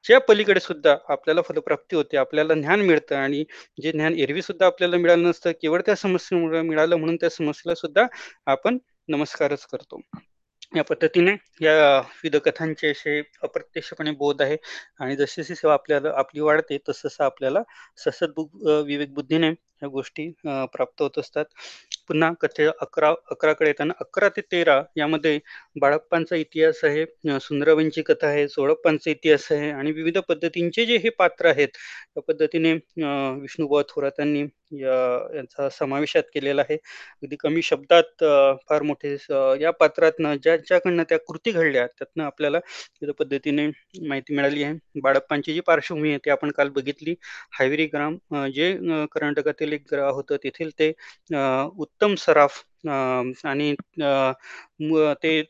च्या 0.05 0.19
पलीकडे 0.21 0.61
सुद्धा 0.61 0.97
आपल्याला 1.09 1.43
फलप्राप्ती 1.43 1.97
होते. 1.97 2.17
आपल्याला 2.17 2.55
ज्ञान 2.55 2.81
मिळतं 2.83 3.17
आणि 3.17 3.45
जे 3.83 3.93
ज्ञान 3.93 4.15
एरवी 4.19 4.43
सुद्धा 4.43 4.67
आपल्याला 4.67 4.97
मिळालं 4.97 5.29
नसतं, 5.29 5.53
केवळ 5.63 5.81
त्या 5.87 5.97
समस्येमुळे 5.97 6.63
मिळालं 6.63 6.97
म्हणून 6.97 7.17
त्या 7.17 7.31
समस्येला 7.31 7.75
सुद्धा 7.77 8.07
आपण 8.47 8.79
नमस्कारच 9.09 9.67
करतो. 9.67 10.01
या 10.73 10.83
पद्धतीने 10.85 11.31
या 11.63 11.99
विविध 12.01 12.37
कथांचे 12.43 12.91
असे 12.91 13.19
अप्रत्यक्षपणे 13.43 14.11
बोध 14.15 14.43
आहे 14.43 14.57
आणि 15.01 15.17
जशी 15.17 15.43
जशी 15.43 15.55
सेवा 15.55 15.73
आपल्याला 15.75 16.11
आपली 16.19 16.41
वाढते 16.41 16.79
तसं 16.89 17.25
आपल्याला 17.25 17.63
ससद 17.99 18.39
विवेक 18.87 19.15
बुद्धीने 19.15 19.49
ह्या 19.49 19.89
गोष्टी 19.89 20.29
प्राप्त 20.45 21.03
होत 21.03 21.19
असतात 21.19 21.45
पुन्हा 22.09 22.31
कथे 22.41 22.67
अकरा 22.81 23.09
अकराकडे 23.31 23.69
येताना 23.69 23.95
अकरा 24.01 24.29
ते 24.31 24.41
तेरा 24.53 24.81
यामध्ये 24.97 25.39
बाळप्पांचा 25.77 26.37
इतिहास 26.37 26.81
आहे 26.85 27.05
सुंदरबाईंची 27.41 28.03
कथा 28.03 28.27
आहे 28.29 28.47
सोळप्पांचा 28.49 29.11
इतिहास 29.11 29.51
आहे 29.53 29.71
आणि 29.73 29.93
विविध 29.93 30.19
पद्धतींचे 30.29 30.87
जे 30.87 30.97
हे 30.99 31.09
पात्र 31.19 31.49
आहेत 31.49 31.69
त्या 31.69 32.23
पद्धतीने 32.29 32.73
विष्णुबुवा 33.43 33.83
थोरातांनी 33.89 34.45
यांचा 34.73 35.69
समावेशात 35.71 36.23
केलेला 36.35 36.63
आहे. 36.63 36.75
अगदी 36.77 37.37
कमी 37.41 37.63
शब्दात 37.63 38.25
फार 38.69 38.83
मोठे 38.83 39.15
या 39.63 39.71
पात्रातनं 39.81 40.35
ज्याच्याकडनं 40.43 41.03
त्या 41.09 41.19
कृती 41.29 41.51
घडल्या 41.53 41.87
त्यातनं 41.89 42.25
आपल्याला 42.25 42.59
विविध 42.59 43.15
पद्धतीने 43.19 43.67
माहिती 44.09 44.35
मिळाली 44.37 44.63
आहे. 44.63 44.75
बाळप्पांची 45.03 45.55
जी 45.55 45.61
पार्श्वभूमी 45.67 46.09
आहे 46.11 46.19
ती 46.25 46.31
आपण 46.31 46.51
काल 46.57 46.69
बघितली. 46.77 47.15
हायवेरी 47.59 47.87
ग्राम 47.95 48.17
जे 48.55 48.73
कर्नाटकातील 49.13 49.73
एक 49.73 49.85
ग्रह 49.93 50.11
होतं 50.11 50.37
तेथील 50.45 50.71
ते 50.79 50.93
उत्तम 51.79 52.15
सराफ 52.19 52.63
आणि 53.47 53.75
ते 55.23 55.43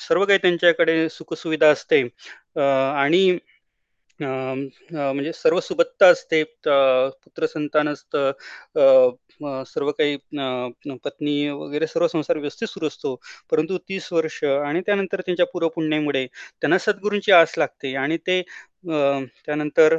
सर्व 0.00 0.24
काही 0.24 0.38
त्यांच्याकडे 0.42 1.08
सुखसुविधा 1.08 1.68
असते. 1.70 2.02
आणि 2.56 3.38
म्हणजे 4.20 5.32
सर्व 5.34 5.60
सुबत्ता 5.60 6.06
असते 6.08 6.42
पुत्र 6.64 7.46
संतान 7.46 7.88
असतं 7.88 8.32
सर्व 9.66 9.90
काही 9.92 10.16
पत्नी 11.04 11.48
वगैरे 11.50 11.86
सर्व 11.86 12.06
संसार 12.08 12.36
व्यवस्थित 12.36 12.68
सुरू 12.68 12.86
असतो. 12.86 13.14
परंतु 13.50 13.78
तीस 13.80 14.12
वर्ष 14.12 14.42
आणि 14.44 14.80
त्यानंतर 14.86 15.20
त्यांच्या 15.20 15.46
पूर्वपुण्यामुळे 15.46 16.26
त्यांना 16.26 16.78
सद्गुरूंची 16.78 17.32
आस 17.32 17.54
लागते 17.58 17.94
आणि 17.96 18.16
ते 18.26 18.42
त्यानंतर 18.86 19.94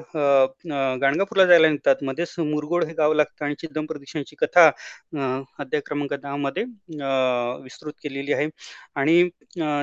गाणगापूरला 1.02 1.46
जायला 1.46 1.70
निघतात. 1.70 1.96
मध्येच 2.04 2.34
मुरगोड 2.40 2.84
हे 2.86 2.94
गाव 2.94 3.14
लागतं 3.14 3.46
आणि 3.46 3.56
चिदम 3.60 3.86
दीक्षांची 3.90 4.36
कथा 4.36 4.66
अध्याय 5.60 5.82
क्रमांक 5.86 6.14
दहामध्ये 6.14 6.64
विस्तृत 7.64 7.94
केलेली 8.04 8.34
आहे. 8.34 8.48
आणि 8.96 9.24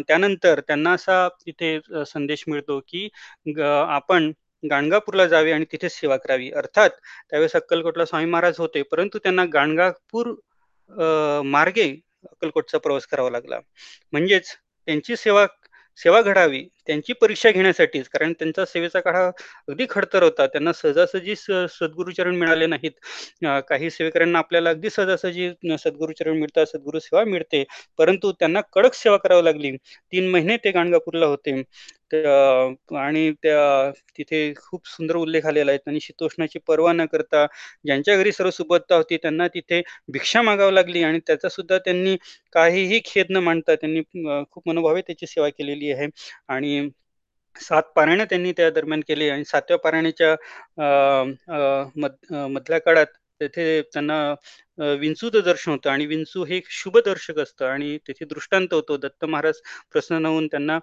त्यानंतर 0.08 0.60
त्यांना 0.60 0.92
असा 0.94 1.26
तिथे 1.46 1.78
संदेश 2.06 2.44
मिळतो 2.48 2.80
की 2.88 3.08
आपण 3.58 4.30
गाणगापूरला 4.62 5.26
जावे 5.26 5.52
आणि 5.52 5.64
तिथे 5.72 5.88
सेवा 5.88 6.16
करावी. 6.16 6.50
अर्थात 6.52 6.90
त्यावेळेस 7.30 7.56
अक्कलकोटला 7.56 8.04
स्वामी 8.04 8.26
महाराज 8.30 8.58
होते 8.58 8.82
परंतु 8.90 9.18
त्यांना 9.18 9.44
गाणगापूर 9.52 10.34
मार्गे 11.46 11.88
अक्कलकोटचा 12.24 12.78
प्रवास 12.78 13.06
करावा 13.06 13.30
लागला. 13.30 13.58
म्हणजेच 14.12 14.54
त्यांची 14.88 15.16
सेवा 15.16 15.46
सेवा 15.98 16.20
घडावी 16.22 16.62
त्यांची 16.86 17.12
परीक्षा 17.12 17.50
घेण्यासाठीच. 17.50 18.08
कारण 18.08 18.32
त्यांचा 18.32 18.64
सेवेचा 18.64 19.00
काळ 19.00 19.16
अगदी 19.68 19.86
खडतर 19.90 20.22
होता. 20.22 20.46
त्यांना 20.46 20.72
सहजासहजी 20.72 21.34
सद्गुरुचरण 21.36 22.36
मिळाले 22.36 22.66
नाहीत. 22.66 22.90
काही 23.68 23.90
सेवेकऱ्यांना 23.90 24.38
आपल्याला 24.38 24.70
अगदी 24.70 24.90
सहजासहजी 24.90 25.50
सद्गुरुचरण 25.78 26.38
मिळतात 26.38 26.66
सद्गुरु 26.66 26.98
सेवा 27.00 27.24
मिळते. 27.26 27.64
परंतु 27.98 28.32
त्यांना 28.32 28.60
कडक 28.72 28.94
सेवा 28.94 29.16
करावी 29.16 29.44
लागली. 29.44 29.70
तीन 29.76 30.28
महिने 30.30 30.56
ते 30.64 30.70
गाणगापूरला 30.72 31.26
होते. 31.26 31.62
आणि 32.96 33.30
त्या 33.42 33.90
तिथे 34.18 34.52
खूप 34.58 34.86
सुंदर 34.88 35.16
उल्लेख 35.16 35.46
आलेला 35.46 35.70
आहे. 35.72 35.78
आणि 35.84 36.00
शीतोष्णाची 36.00 36.58
पर्वा 36.66 36.92
न 36.92 37.04
करता 37.06 37.44
ज्यांच्या 37.84 38.16
घरी 38.16 38.32
सर्व 38.32 38.50
सुबत्ता 38.52 38.96
होती 38.96 39.16
त्यांना 39.18 39.48
तिथे 39.48 39.80
भिक्षा 40.12 40.42
मागावी 40.42 40.74
लागली 40.74 41.02
आणि 41.04 41.18
त्याचा 41.26 41.48
सुद्धा 41.50 41.78
त्यांनी 41.80 42.16
काहीही 42.52 43.00
खेद 43.06 43.26
न 43.30 43.36
मांडता 43.40 43.74
त्यांनी 43.76 44.02
खूप 44.44 44.68
मनोभावे 44.68 45.00
त्याची 45.02 45.26
सेवा 45.26 45.48
केलेली 45.50 45.92
आहे. 45.92 46.06
आणि 46.48 46.88
सात 47.56 47.82
पारायण 47.96 48.22
त्यांनी 48.30 48.52
त्या 48.52 48.68
दरम्यान 48.70 49.00
केली 49.02 49.28
आणि 49.30 49.44
सातव्या 49.44 49.78
पारायणाच्या 49.78 50.34
मधल्या 52.46 52.78
काळात 52.80 53.06
तेथे 53.40 53.80
त्यांना 53.84 54.34
विंचूचं 55.00 55.40
दर्शन 55.44 55.70
होतं 55.70 55.90
आणि 55.90 56.06
विंचू 56.06 56.44
हे 56.44 56.60
शुभ 56.72 56.98
दर्शक 57.06 57.38
असतं 57.38 57.66
आणि 57.66 57.96
तेथे 58.08 58.24
दृष्टांत 58.24 58.72
होतो. 58.72 58.96
दत्त 58.96 59.24
महाराज 59.24 59.60
प्रसन्न 59.92 60.26
होऊन 60.26 60.46
त्यांना 60.46 60.78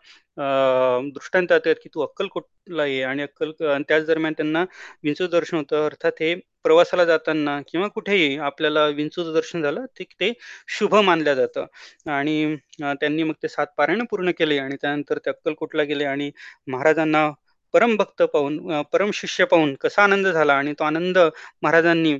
दृष्टांत 1.13 1.51
आता 1.51 1.74
की 1.74 1.89
तू 1.96 2.01
अक्कलकोटला 2.01 2.86
ये 2.86 3.01
आणि 3.03 3.24
अक्कल 3.24 3.51
त्याच 3.62 4.05
दरम्यान 4.08 4.34
त्यांना 4.34 4.63
विंचू 5.03 5.27
दर्शन 5.27 5.58
होतं. 5.58 5.86
अर्थात 5.86 6.22
हे 6.22 6.34
प्रवासाला 6.63 7.05
जाताना 7.05 7.60
किंवा 7.67 7.88
कुठेही 7.89 8.38
आपल्याला 8.39 8.86
विंचूचं 8.88 9.34
दर्शन 9.34 9.62
झालं 9.62 9.86
ते 10.00 10.03
ते 10.20 10.31
शुभ 10.70 10.96
मानलं 10.96 11.34
जातं. 11.36 11.65
आणि 12.12 12.55
त्यांनी 12.79 13.24
मग 13.24 13.34
ते 13.43 13.48
सात 13.48 13.67
पारायण 13.77 14.03
पूर्ण 14.12 14.31
केले 14.39 14.58
आणि 14.60 14.75
त्यानंतर 14.81 15.17
ते 15.17 15.29
अक्कलकोटला 15.29 15.84
गेले 15.84 16.05
आणि 16.05 16.31
महाराजांना 16.67 17.29
परम 17.74 17.96
भक्त 17.98 18.22
पाहून 18.24 18.81
परम 18.94 19.12
शिष्य 19.14 19.46
पाहून 19.46 19.74
कसा 19.75 20.03
आनंद 20.03 20.27
झाला 20.27 20.53
आणि 20.53 20.74
तो 20.74 20.84
आनंद 20.84 21.18
महाराजांनी 21.62 22.14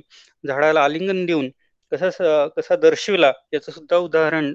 झाडाला 0.44 0.84
आलिंगन 0.84 1.24
देऊन 1.26 1.48
कसा 1.92 2.46
कसा 2.56 2.76
दर्शविला 2.76 3.32
याचं 3.52 3.72
सुद्धा 3.72 3.96
उदाहरण 3.96 4.52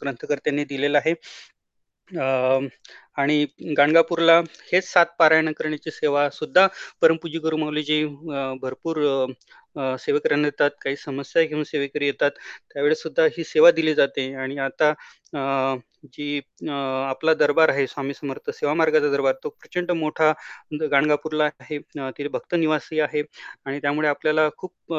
ग्रंथकर्त्यांनी 0.00 0.64
दिलेलं 0.64 0.98
आहे. 0.98 1.14
आणि 3.18 3.44
गाणगापूरला 3.76 4.38
हेच 4.72 4.90
सात 4.92 5.06
पारायण 5.18 5.52
करण्याची 5.52 5.90
सेवा 5.90 6.28
सुद्धा 6.30 6.66
परमपूजी 7.02 7.38
गुरुमाऊलीजी 7.38 8.04
भरपूर 8.62 8.98
सेवेकऱ्यांना 10.00 10.46
येतात 10.48 10.70
काही 10.82 10.96
समस्या 10.96 11.42
घेऊन 11.42 11.62
सेवेकरी 11.64 12.06
येतात. 12.06 12.30
त्यावेळेस 12.70 13.02
सुद्धा 13.02 13.24
ही 13.36 13.44
सेवा 13.44 13.70
दिली 13.70 13.94
जाते. 13.94 14.32
आणि 14.34 14.58
आता 14.58 14.92
जी 16.14 16.40
आपला 16.70 17.32
दरबार 17.34 17.68
आहे 17.68 17.86
स्वामी 17.86 18.14
समर्थ 18.14 18.50
सेवा 18.50 18.72
मार्गाचा 18.74 19.08
दरबार 19.10 19.34
तो 19.44 19.48
प्रचंड 19.50 19.90
मोठा 19.92 20.32
गाणगापूरला 20.82 21.44
आहे. 21.60 21.78
तिथे 21.78 22.28
भक्त 22.28 22.54
निवासी 22.54 23.00
आहे. 23.00 23.22
आणि 23.66 23.78
त्यामुळे 23.82 24.08
आपल्याला 24.08 24.48
खूप 24.58 24.92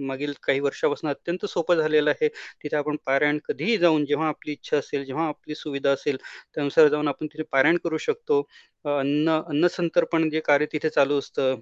मागील 0.00 0.32
काही 0.42 0.60
वर्षापासून 0.60 1.10
अत्यंत 1.10 1.44
सोपं 1.46 1.76
झालेलं 1.76 2.10
आहे. 2.10 2.28
तिथे 2.62 2.76
आपण 2.76 2.96
पारायण 3.06 3.38
कधीही 3.48 3.76
जाऊन 3.78 4.04
जेव्हा 4.06 4.28
आपली 4.28 4.52
इच्छा 4.52 4.76
असेल 4.78 5.04
जेव्हा 5.04 5.26
आपली 5.28 5.54
सुविधा 5.54 5.90
असेल 5.92 6.16
त्यानुसार 6.56 6.88
जाऊन 6.88 7.08
आपण 7.08 7.26
तिथे 7.26 7.42
पारायण 7.52 7.76
करू 7.84 7.98
शकतो. 7.98 8.40
अन्न 8.84 9.40
अन्नसंतर्पण 9.40 10.28
जे 10.30 10.40
कार्य 10.40 10.66
तिथे 10.72 10.88
चालू 10.90 11.18
असतं 11.18 11.60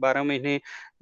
बारा 0.00 0.22
महिने 0.22 0.58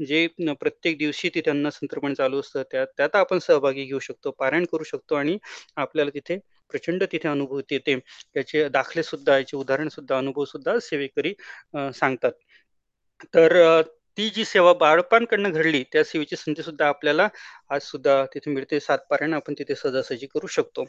जे 0.07 0.27
प्रत्येक 0.61 0.99
दिवशी 0.99 1.29
तिथे 1.35 1.51
अन्न 1.51 1.68
संतर्पण 1.71 2.14
चालू 2.14 2.40
असतं 2.40 2.62
त्या 2.73 2.85
त्यात 2.97 3.16
आपण 3.16 3.38
सहभागी 3.38 3.85
घेऊ 3.85 3.99
शकतो 3.99 4.31
पारायण 4.38 4.64
करू 4.73 4.85
शकतो 4.85 5.14
आणि 5.14 5.37
आपल्याला 5.77 6.11
तिथे 6.14 6.38
प्रचंड 6.71 7.05
तिथे 7.12 7.29
अनुभूती 7.29 7.75
येते. 7.75 7.99
त्याचे 8.35 8.68
दाखले 8.68 9.03
सुद्धा 9.03 9.37
याचे 9.38 9.57
उदाहरण 9.57 9.88
सुद्धा 9.88 10.18
अनुभव 10.18 10.45
सुद्धा 10.45 10.79
सेवेकरी 10.83 11.33
सांगतात. 11.95 12.33
तर 13.35 13.83
ती 14.18 14.29
जी 14.31 14.44
सेवा 14.44 14.72
बाळपांकडनं 14.81 15.51
घडली 15.51 15.83
त्या 15.92 16.03
सेवेची 16.05 16.37
संधी 16.37 16.62
सुद्धा 16.62 16.88
आपल्याला 16.88 17.29
आज 17.70 17.83
सुद्धा 17.83 18.25
तिथे 18.35 18.51
मिळते. 18.51 18.81
सातपाऱ्यानं 18.81 19.37
आपण 19.37 19.55
तिथे 19.59 19.75
सहजासहजी 19.75 20.27
करू 20.27 20.46
शकतो. 20.46 20.85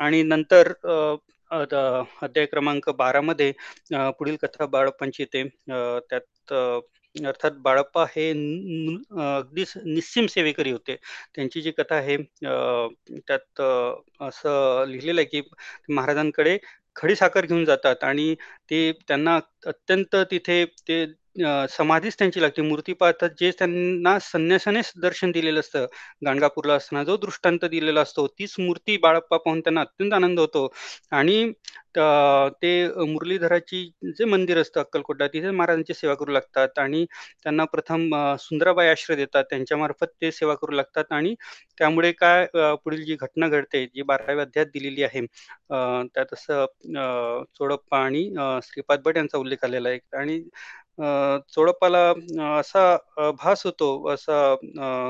आणि 0.00 0.22
नंतर 0.22 0.72
अध्याय 1.50 2.46
क्रमांक 2.46 2.88
बारा 2.98 3.20
मध्ये 3.20 3.52
पुढील 4.18 4.36
कथा 4.42 4.66
बाळप्पांची 4.66 5.22
येते. 5.22 5.42
त्यात 6.10 6.52
अर्थात 7.16 7.50
बाळप्पा 7.64 8.04
हे 8.10 8.28
अगदी 8.30 9.64
निस्सीम 9.84 10.26
सेवेकरी 10.26 10.70
होते. 10.72 10.96
त्यांची 11.34 11.60
जी 11.62 11.70
कथा 11.78 11.94
आहे 11.96 12.16
त्यात 13.18 13.60
असं 14.22 14.84
लिहिलेलं 14.88 15.20
आहे 15.20 15.28
की 15.30 15.42
महाराजांकडे 15.88 16.56
खडी 16.96 17.14
साखर 17.16 17.46
घेऊन 17.46 17.64
जातात 17.64 18.04
आणि 18.04 18.34
ते 18.70 18.90
त्यांना 19.08 19.38
अत्यंत 19.66 20.16
तिथे 20.30 20.64
ते 20.88 21.04
समाधीच 21.70 22.14
त्यांची 22.18 22.40
लागते. 22.40 22.62
मूर्ती 22.62 22.92
पाहतात 22.94 23.30
जे 23.40 23.50
त्यांना 23.58 24.18
संन्यासानेच 24.22 24.92
दर्शन 25.02 25.30
दिलेलं 25.30 25.60
असतं. 25.60 25.86
गाणगापूरला 26.26 26.74
असताना 26.74 27.02
जो 27.04 27.16
दृष्टांत 27.16 27.64
दिलेला 27.64 28.00
असतो 28.00 28.26
तीच 28.28 28.54
मूर्ती 28.58 28.96
बाळप्पा 29.02 29.36
पाहून 29.36 29.60
त्यांना 29.60 29.80
अत्यंत 29.80 30.12
आनंद 30.14 30.40
होतो. 30.40 30.68
आणि 31.12 31.52
ते 32.62 32.70
मुरलीधराची 33.06 33.84
जे 34.08 34.24
मंदिर 34.24 34.58
असतं 34.60 34.80
अक्कलकोटला 34.80 35.26
तिथे 35.28 35.50
महाराजांची 35.50 35.94
सेवा 35.94 36.14
करू 36.14 36.32
लागतात 36.32 36.78
आणि 36.78 37.04
त्यांना 37.44 37.64
प्रथम 37.66 38.08
सुंदराबाई 38.40 38.88
आश्रय 38.88 39.16
देतात. 39.16 39.44
त्यांच्यामार्फत 39.50 40.06
ते 40.20 40.30
सेवा 40.32 40.54
करू 40.54 40.72
लागतात 40.72 41.12
आणि 41.12 41.34
त्यामुळे 41.78 42.12
काय 42.12 42.46
पुढील 42.84 43.04
जी 43.04 43.16
घटना 43.20 43.48
घडते 43.48 43.84
जी 43.86 44.02
बाराव्या 44.02 44.44
अध्यायात 44.44 44.70
दिलेली 44.74 45.02
आहे 45.04 45.20
त्यात 45.70 46.32
असं 46.32 46.64
चोडप्पा 47.54 47.98
आणि 47.98 48.24
श्रीपाद 48.64 49.02
भट 49.04 49.16
यांचा 49.16 49.38
उल्लेख 49.38 49.64
आलेला 49.64 49.88
आहे. 49.88 49.98
आणि 50.12 50.40
चोडप्पाला 50.98 51.98
असा 52.58 52.96
भास 53.38 53.62
होतो 53.64 53.88
असा 54.10 54.54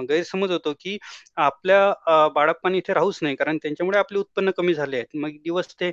गैरसमज 0.09 0.51
होतो 0.53 0.73
की 0.81 0.97
आपल्या 1.39 2.29
बाळप्पाने 2.35 2.79
इथे 2.79 2.95
राहूच 2.95 3.19
नाही. 3.23 3.35
कारण 3.37 3.57
त्यांच्यामुळे 3.63 3.99
आपले 3.99 4.19
उत्पन्न 4.19 4.51
कमी 4.57 4.75
झाले 4.75 4.97
आहेत. 4.97 5.17
मग 5.17 5.31
दिवस 5.45 5.75
ते 5.81 5.91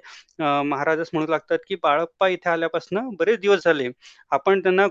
महाराजच 0.65 1.09
म्हणू 1.13 1.27
लागतात 1.31 1.59
की 1.67 1.75
बाळप्पा 1.83 2.27
इथे 2.27 2.49
आल्यापासून 2.49 3.09
बरेच 3.19 3.39
दिवस 3.39 3.63
झाले. 3.65 3.89
आपण 4.31 4.61
त्यांना 4.63 4.87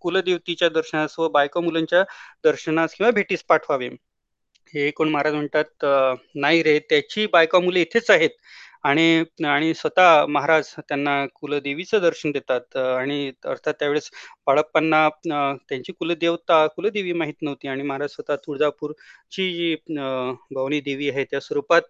कुलदेवतीच्या 0.00 0.68
दर्शनास 0.68 1.18
व 1.18 1.28
बायका 1.28 1.60
मुलांच्या 1.60 2.02
दर्शनास 2.44 2.94
किंवा 2.94 3.10
भेटीस 3.12 3.42
पाठवावे. 3.48 3.88
हे 4.74 4.90
कोण 4.90 5.08
महाराज 5.08 5.34
म्हणतात, 5.34 5.84
"नाही 6.34 6.62
रे, 6.62 6.78
त्याची 6.90 7.26
बायका 7.32 7.58
मुले 7.60 7.80
इथेच 7.80 8.10
आहेत." 8.10 8.30
आणि 8.86 9.24
आणि 9.46 9.72
स्वतः 9.74 10.24
महाराज 10.28 10.72
त्यांना 10.78 11.14
कुलदेवीचं 11.34 12.00
दर्शन 12.00 12.30
देतात. 12.32 12.76
आणि 12.78 13.30
अर्थात 13.46 13.74
त्यावेळेस 13.74 14.10
बाळप्पांना 14.46 15.08
त्यांची 15.68 15.92
कुलदेवता, 15.92 16.66
कुलदेवी 16.68 17.12
माहीत 17.12 17.34
नव्हती 17.42 17.68
आणि 17.68 17.82
महाराज 17.82 18.10
स्वतः 18.10 18.36
तुळजापूरची 18.36 19.52
जी 19.52 19.72
अ, 19.74 20.32
भवानी 20.50 20.80
देवी 20.80 21.08
आहे 21.10 21.24
त्या 21.24 21.40
स्वरूपात 21.40 21.82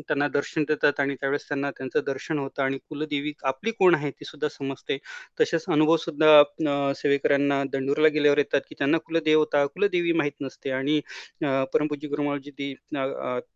त्यांना 0.00 0.26
दर्शन 0.28 0.62
देतात 0.64 1.00
आणि 1.00 1.14
त्यावेळेस 1.14 1.46
त्यांना 1.48 1.70
त्यांचं 1.70 2.00
दर्शन 2.06 2.38
होतं 2.38 2.62
आणि 2.62 2.78
कुलदेवी 2.80 3.32
आपली 3.44 3.70
कोण 3.72 3.94
आहे 3.94 4.10
ती 4.10 4.24
सुद्धा 4.24 4.48
समजते. 4.48 4.98
तसेच 5.40 5.64
अनुभव 5.68 5.96
सुद्धा 5.98 6.92
सेवेकऱ्यांना 6.94 7.62
दंडूरला 7.72 8.08
गेल्यावर 8.08 8.38
येतात, 8.38 8.60
की 8.68 8.74
त्यांना 8.78 8.98
कुलदेवता, 8.98 9.64
कुलदेवी 9.66 10.12
माहीत 10.12 10.32
नसते 10.40 10.70
आणि 10.72 11.00
अ, 11.44 11.64
परमपूज्य 11.74 12.08
गुरु 12.08 12.22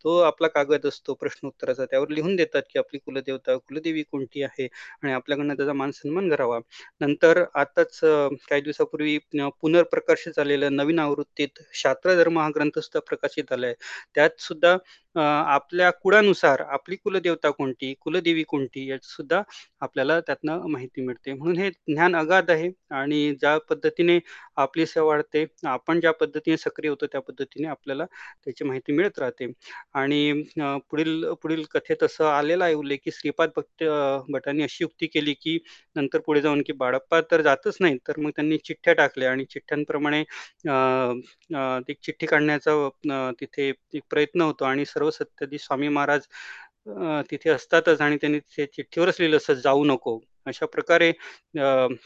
तो 0.05 0.19
आपला 0.21 0.49
कागद 0.49 0.87
असतो 0.87 1.15
प्रश्नोत्तराचा 1.15 1.85
त्यावर 1.85 2.09
लिहून 2.11 2.37
देतात, 2.37 2.63
की 2.71 2.79
आपली 2.79 2.99
कुलदेवता, 3.01 3.57
कुलदेवी 3.59 4.03
कोणती 4.05 4.43
आहे 4.43 4.69
आणि 5.03 5.13
आपल्याकडनं 5.13 5.55
त्याचा 5.55 5.73
मान-सन्मान 5.75 6.29
करावा. 6.31 6.59
नंतर 7.01 7.43
आत 7.55 7.74
आत्ताच 7.77 8.01
काही 8.49 8.61
दिवसापूर्वी 8.63 9.17
पुनर्प्रकाशित 9.61 10.33
झालेलं 10.37 10.77
नवीन 10.77 10.99
आवृत्तीत 10.99 11.63
शास्त्रधर्म 11.75 12.39
हा 12.39 12.49
ग्रंथ 12.55 12.79
सुद्धा 12.79 13.01
प्रकाशित 13.09 13.45
झालाय. 13.51 13.75
त्यात 14.15 14.41
सुद्धा 14.41 14.77
आपल्या 15.17 15.91
कुळानुसार 15.93 16.61
आपली 16.63 16.97
कुलदेवता 16.97 17.51
कोणती, 17.51 17.93
कुलदेवी 18.01 18.43
कोणती 18.49 18.87
याची 18.89 19.09
सुद्धा 19.09 19.41
आपल्याला 19.81 20.19
त्यातनं 20.21 20.67
माहिती 20.71 21.03
मिळते. 21.07 21.33
म्हणून 21.33 21.57
हे 21.59 21.71
ज्ञान 21.71 22.17
अगाध 22.17 22.51
आहे 22.51 22.71
आणि 22.91 23.35
ज्या 23.41 23.57
पद्धतीने 23.71 24.19
आपली 24.57 24.87
सेवा 24.87 25.07
वाढते, 25.07 25.45
आपण 25.67 26.01
ज्या 26.01 26.13
पद्धतीने 26.13 26.57
सक्रिय 26.57 26.91
होतो 26.91 27.07
त्या 27.13 27.21
पद्धतीने 27.21 27.69
आपल्याला 27.69 28.05
त्याची 28.45 28.65
माहिती 28.65 28.93
मिळत 28.93 29.19
राहते. 29.19 29.51
आणि 29.95 30.43
पुढील 30.91 31.25
पुढील 31.43 31.63
कथेत 31.71 32.03
असं 32.03 32.25
आलेलं 32.27 32.65
आहे 32.65 32.75
उल्लेख, 32.75 32.99
की 33.05 33.11
श्रीपाद 33.13 33.51
भक्त 33.57 33.85
भटांनी 34.31 34.63
अशी 34.63 34.85
युक्ती 34.85 35.07
केली, 35.07 35.33
की 35.35 35.59
नंतर 35.97 36.19
पुढे 36.27 36.41
जाऊन, 36.41 36.63
की 36.67 36.73
बाळप्पा 36.73 37.21
तर 37.31 37.43
जात 37.43 37.64
जातच 37.65 37.77
नाही 37.81 37.97
तर 38.09 38.19
मग 38.19 38.31
त्यांनी 38.31 38.57
चिठ्ठ्या 38.61 38.95
टाकल्या 38.95 39.31
आणि 39.31 39.45
चिठ्ठ्यांप्रमाणे 39.47 40.23
ती 41.81 41.95
चिठ्ठी 41.97 42.27
काढण्याचा 42.27 43.31
तिथे 43.41 43.69
एक 43.93 44.03
प्रयत्न 44.11 44.41
होतो 44.43 44.65
आणि 44.65 44.85
सर्व 44.87 45.11
सत्याधी 45.13 45.59
स्वामी 45.59 45.89
महाराज 45.91 46.27
तिथे 47.31 47.51
असतातच 47.51 48.01
आणि 48.01 48.17
त्यांनी 48.19 48.39
ते 48.49 48.67
चिठ्ठीवरच 48.69 49.17
लिहिलं 49.21 49.37
असं 49.37 49.55
"जाऊ 49.57 49.85
नको." 49.85 50.19
अशा 50.47 50.67
प्रकारे 50.67 51.11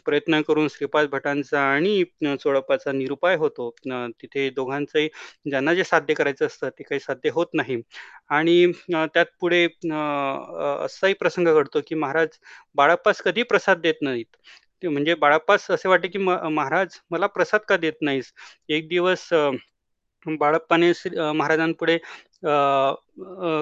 प्रयत्न 0.06 0.40
करून 0.42 0.68
श्रीपाद 0.70 1.08
भटांचा 1.10 1.60
आणि 1.62 2.02
अ, 2.26 2.34
चोळप्पाचा 2.36 2.92
निरुपाय 2.92 3.36
होतो. 3.36 3.70
तिथे 4.12 4.48
दोघांचंही 4.52 5.08
ज्यांना 5.46 5.74
जे 5.74 5.84
साध्य 5.84 6.14
करायचं 6.14 6.46
असतं 6.46 6.68
ते 6.70 6.82
काही 6.84 7.00
साध्य 7.00 7.30
होत 7.34 7.46
नाही. 7.54 7.80
आणि 8.30 8.72
त्यात 8.86 9.26
पुढे 9.40 9.64
असाही 10.84 11.14
प्रसंग 11.16 11.48
घडतो, 11.50 11.80
की 11.86 11.94
महाराज 11.96 12.38
बाळप्पास 12.76 13.20
कधी 13.22 13.42
प्रसाद 13.44 13.80
देत 13.80 14.02
नाहीत. 14.02 14.36
ते 14.82 14.88
म्हणजे 14.88 15.14
बाळप्पास 15.16 15.70
असे 15.70 15.88
वाटते, 15.88 16.08
की 16.08 16.18
"म 16.18 16.30
महाराज 16.50 16.98
मला 17.10 17.26
प्रसाद 17.28 17.60
का 17.68 17.76
देत 17.76 18.02
नाहीस?" 18.02 18.32
एक 18.70 18.88
दिवस 18.88 19.28
बाळप्पाने 20.26 20.92
श्री 20.94 21.16
महाराजांपुढे 21.32 21.96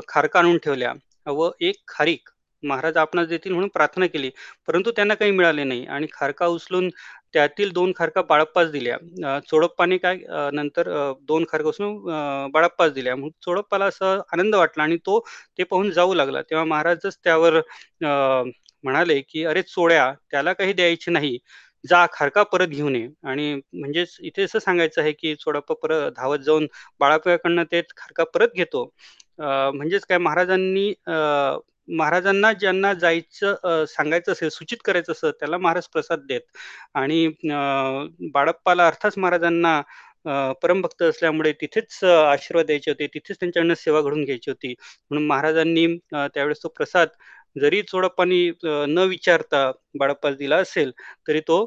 खारका 0.08 0.38
आणून 0.38 0.58
ठेवल्या 0.64 0.92
व 1.28 1.50
एक 1.60 1.76
खारीक 1.88 2.28
महाराज 2.62 2.96
आपणास 2.96 3.26
देतील 3.28 3.52
म्हणून 3.52 3.68
प्रार्थना 3.74 4.06
केली. 4.06 4.30
परंतु 4.68 4.90
त्यांना 4.96 5.14
काही 5.14 5.30
मिळाले 5.30 5.64
नाही 5.64 5.84
आणि 5.86 6.06
खारका 6.12 6.46
उचलून 6.48 6.88
त्यातील 7.34 7.70
दोन 7.72 7.92
खारका 7.96 8.22
बाळप्पास 8.28 8.70
दिल्या. 8.70 8.96
चोडप्पाने 9.48 9.96
काय 9.98 10.16
नंतर 10.54 10.88
दोन 11.22 11.44
खारका 11.50 11.68
उचलून 11.68 12.50
बाळप्पास 12.52 12.92
दिल्या. 12.92 13.14
म्हणून 13.16 13.30
चोडप्पाला 13.44 13.84
असा 13.86 14.12
आनंद 14.32 14.54
वाटला 14.54 14.82
आणि 14.82 14.96
तो 15.06 15.18
ते 15.58 15.64
पाहून 15.64 15.90
जाऊ 15.92 16.14
लागला. 16.14 16.42
तेव्हा 16.42 16.64
महाराजच 16.66 17.18
त्यावर 17.24 17.60
म्हणाले, 18.84 19.20
की 19.22 19.44
"अरे 19.44 19.62
चोळ्या 19.64 20.12
त्याला 20.30 20.52
काही 20.54 20.72
द्यायचे 20.72 21.10
नाही. 21.10 21.38
जा 21.84 22.04
खारका 22.12 22.42
परत 22.44 22.68
घेऊन 22.68 22.96
ये." 22.96 23.08
आणि 23.24 23.52
म्हणजेच 23.74 24.16
इथे 24.22 24.42
असं 24.44 24.58
सांगायचं 24.60 25.00
आहे, 25.02 25.12
की 25.12 25.34
चोडाप्पा 25.36 25.74
परत 25.82 26.10
धावत 26.16 26.38
जाऊन 26.40 26.66
बाळप्पाकडनं 27.00 27.64
ते 27.72 27.82
खारका 27.96 28.24
परत 28.34 28.54
घेतो. 28.56 28.84
म्हणजेच 29.38 30.04
काय 30.06 30.18
महाराजांनी 30.18 30.92
महाराजांना 31.88 32.52
ज्यांना 32.54 32.92
जायचं 32.94 33.84
सांगायचं 33.88 34.32
असेल, 34.32 34.48
सूचित 34.50 34.78
करायचं 34.84 35.12
असेल, 35.12 35.30
त्याला 35.40 35.58
महाराज 35.58 35.86
प्रसाद 35.88 36.20
देत 36.28 36.40
आणि 36.94 37.26
बाळप्पाला 38.34 38.86
अर्थात 38.86 39.18
महाराजांना 39.18 39.80
परमभक्त 40.62 41.02
असल्यामुळे 41.02 41.52
तिथेच 41.60 42.02
आशीर्वाद 42.04 42.66
द्यायचे 42.66 42.90
होते, 42.90 43.06
तिथेच 43.06 43.36
त्यांच्याकडनं 43.40 43.74
सेवा 43.76 44.00
घडून 44.02 44.24
घ्यायची 44.24 44.50
होती. 44.50 44.74
म्हणून 45.10 45.26
महाराजांनी 45.26 45.86
त्यावेळेस 46.12 46.62
तो 46.62 46.68
प्रसाद 46.68 47.08
जरी 47.56 47.80
चोडप्पानी 47.82 48.38
न 48.64 48.98
विचारता 49.08 49.70
बाळप्पास 49.98 50.34
दिला 50.36 50.56
असेल, 50.56 50.90
तरी 51.28 51.40
तो 51.48 51.64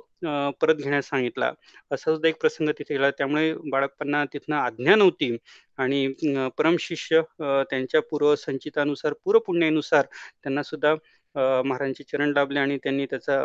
परत 0.62 0.75
घेण्यास 0.75 1.10
सांगितला. 1.10 1.52
असा 1.91 2.12
सुद्धा 2.12 2.30
एक 2.30 2.39
प्रसंग 2.41 2.69
तिथे 2.80 2.93
गेला 2.93 3.10
त्यामुळे 3.12 3.54
बाळप्पांना 3.71 4.23
तिथनं 4.34 4.56
आज्ञा 4.56 4.95
नव्हती 4.95 5.36
आणि 5.78 6.08
परमशिष्य 6.58 7.21
त्यांच्या 7.41 8.02
पूर्वसंचितानुसार, 8.12 9.13
पूर्वपुण्यानुसार 9.25 10.06
त्यांना 10.43 10.63
सुद्धा 10.63 10.93
महाराजांचे 11.36 12.04
चरण 12.12 12.32
लाभले 12.36 12.60
आणि 12.60 12.78
त्यांनी 12.84 13.06
त्याचा 13.06 13.43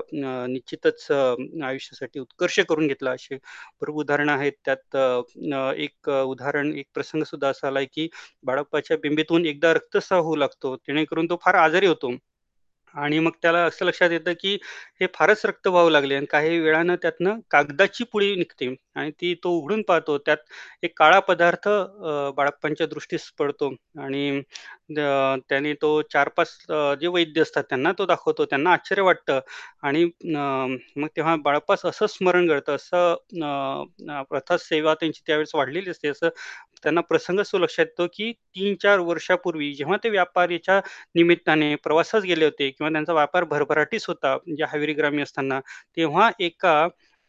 निश्चितच 0.49 1.07
आयुष्यासाठी 1.11 2.21
उत्कर्ष 2.21 2.59
करून 2.69 2.87
घेतला. 2.87 3.11
असे 3.11 3.35
भरपूर 3.37 3.89
उदाहरणं 4.03 4.33
आहेत. 4.33 4.53
त्यात 4.65 4.97
एक 5.79 6.09
उदाहरण, 6.11 6.73
एक 6.79 6.87
प्रसंग 6.95 7.23
सुद्धा 7.31 7.49
असा 7.49 7.67
आलाय, 7.69 7.85
की 7.93 8.09
बाळप्पाच्या 8.45 8.97
बिंबीतून 9.03 9.47
एकदा 9.47 9.73
रक्तस्राव 9.75 10.23
होऊ 10.25 10.37
लागतो. 10.37 10.75
जेणेकरून 10.77 11.27
तो 11.31 11.37
फार 11.45 11.55
आजारी 11.55 11.87
होतो. 11.87 12.13
आणि 12.95 13.19
मग 13.19 13.31
त्याला 13.43 13.59
असं 13.67 13.85
लक्षात 13.87 14.11
येतं, 14.11 14.33
की 14.33 14.55
हे 15.01 15.07
फारच 15.15 15.45
रक्त 15.47 15.67
वाहू 15.69 15.91
लागले 15.91 16.15
आणि 16.17 16.27
काही 16.31 16.59
वेळानं 16.61 16.97
त्यातनं 17.03 17.39
कागदाची 17.51 18.05
पुडी 18.13 18.35
निघते 18.37 18.75
आणि 18.97 19.11
ती 19.13 19.35
तो 19.45 19.51
उघडून 19.59 19.83
पाहतो. 19.83 20.19
त्यात 20.19 20.37
एक 20.83 20.99
काळा 20.99 21.19
पदार्थ 21.23 21.69
बाळप्पांच्या 22.37 22.87
दृष्टीस 22.87 23.31
पडतो 23.39 23.75
आणि 23.99 24.41
द 24.91 24.99
त्याने 25.49 25.73
तो 25.77 25.91
4-5 26.05 26.49
अ, 26.71 26.95
जे 26.97 27.07
वैद्य 27.09 27.41
असतात 27.43 27.65
त्यांना 27.65 27.93
तो 27.95 28.07
दाखवतो. 28.07 28.45
त्यांना 28.47 28.73
आश्चर्य 28.73 29.03
वाटतं 29.03 29.41
आणि 29.83 30.03
अ, 30.05 30.39
मग 30.97 31.07
तेव्हा 31.17 31.35
बाळपास 31.39 31.85
असं 31.87 32.07
स्मरण 32.09 32.47
घडतं, 32.49 32.75
असं 32.75 33.15
अ, 33.43 34.57
सेवा 34.59 34.95
त्यांची 34.95 35.21
त्यावेळेस 35.27 35.55
वाढलेली 35.55 35.91
असते. 35.91 36.09
असं 36.09 36.29
त्यांना 36.83 37.01
प्रसंग 37.03 37.41
असं 37.41 37.59
लक्षात 37.59 37.85
येतो, 37.87 38.07
की 38.09 38.31
3-4 38.33 38.99
वर्षापूर्वी 39.01 39.73
जेव्हा 39.75 39.97
ते 39.99 40.09
व्यापारीच्या 40.11 40.81
निमित्ताने 41.15 41.75
प्रवासास 41.85 42.23
गेले 42.25 42.45
होते 42.45 42.69
किंवा 42.71 42.91
त्यांचा 42.93 43.13
व्यापार 43.13 43.45
भरभराटीस 43.47 44.07
होता, 44.09 44.35
म्हणजे 44.37 44.65
हवेली 44.69 44.93
ग्रामीण 44.95 45.23
असताना, 45.23 45.61
तेव्हा 45.97 46.31
एका 46.41 46.87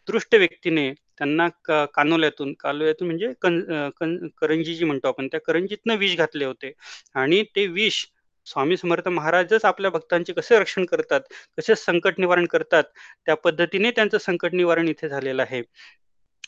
दृष्ट 0.07 0.35
व्यक्तीने 0.35 0.89
त्यांना 1.17 1.47
क 1.65 1.83
कानोल्यातून 1.93 2.53
कानोल्यातून 2.59 3.07
म्हणजे 3.07 3.31
कं 3.41 4.27
करंजी 4.37 4.75
जी 4.75 4.85
म्हणतो 4.85 5.07
आपण, 5.07 5.27
त्या 5.27 5.39
करंजीतनं 5.41 5.95
विष 5.97 6.15
घातले 6.17 6.45
होते 6.45 6.71
आणि 7.15 7.43
ते 7.55 7.65
विष 7.69 8.05
स्वामी 8.47 8.77
समर्थ 8.77 9.07
महाराजच 9.09 9.63
आपल्या 9.65 9.89
भक्तांचे 9.91 10.33
कसे 10.33 10.59
रक्षण 10.59 10.85
करतात, 10.85 11.21
कसे 11.57 11.75
संकट 11.77 12.19
निवारण 12.19 12.45
करतात, 12.45 12.83
त्या 13.25 13.35
पद्धतीने 13.37 13.91
त्यांचं 13.91 14.17
संकट 14.19 14.53
निवारण 14.53 14.87
इथे 14.87 15.09
झालेलं 15.09 15.41
आहे. 15.43 15.61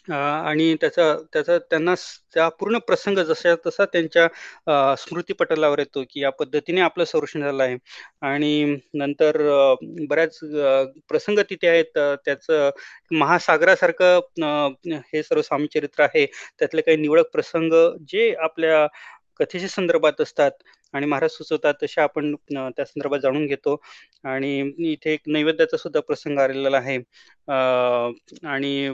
आणि 0.09 0.73
त्याचा 0.81 1.13
त्याचा 1.33 1.57
त्यांना 1.59 1.93
त्या 2.33 2.47
पूर्ण 2.59 2.77
प्रसंग 2.87 3.17
जसा 3.19 3.53
तसा 3.65 3.85
त्यांच्या 3.85 4.95
स्मृतीपटलावर 4.97 5.79
येतो, 5.79 6.03
की 6.03 6.21
या 6.21 6.29
पद्धतीने 6.31 6.81
आपलं 6.81 7.05
संरक्षण 7.05 7.41
झालं 7.41 7.63
आहे. 7.63 7.77
आणि 8.21 8.77
नंतर 8.93 9.37
बऱ्याच 10.09 10.39
प्रसंग 11.09 11.39
तिथे 11.49 11.67
आहेत. 11.67 11.97
त्याचं 12.25 12.69
महासागरासारखं 13.11 14.19
हे 15.13 15.23
सर्व 15.23 15.41
स्वामीचरित्र 15.41 16.03
आहे. 16.03 16.25
त्यातले 16.59 16.81
काही 16.81 16.97
निवडक 16.97 17.29
प्रसंग 17.33 17.73
जे 18.09 18.33
आपल्या 18.39 18.85
कथेच्या 19.39 19.69
संदर्भात 19.69 20.21
असतात 20.21 20.51
आणि 20.93 21.05
महाराज 21.05 21.31
सुचवतात 21.31 21.73
तसे 21.83 22.01
आपण 22.01 22.33
त्या 22.51 22.85
संदर्भात 22.85 23.19
जाणून 23.19 23.45
घेतो. 23.45 23.75
आणि 24.25 24.59
इथे 24.91 25.13
एक 25.13 25.21
नैवेद्याचा 25.27 25.77
सुद्धा 25.77 25.99
प्रसंग 26.07 26.39
आलेला 26.39 26.77
आहे. 26.77 26.97
आणि 28.47 28.89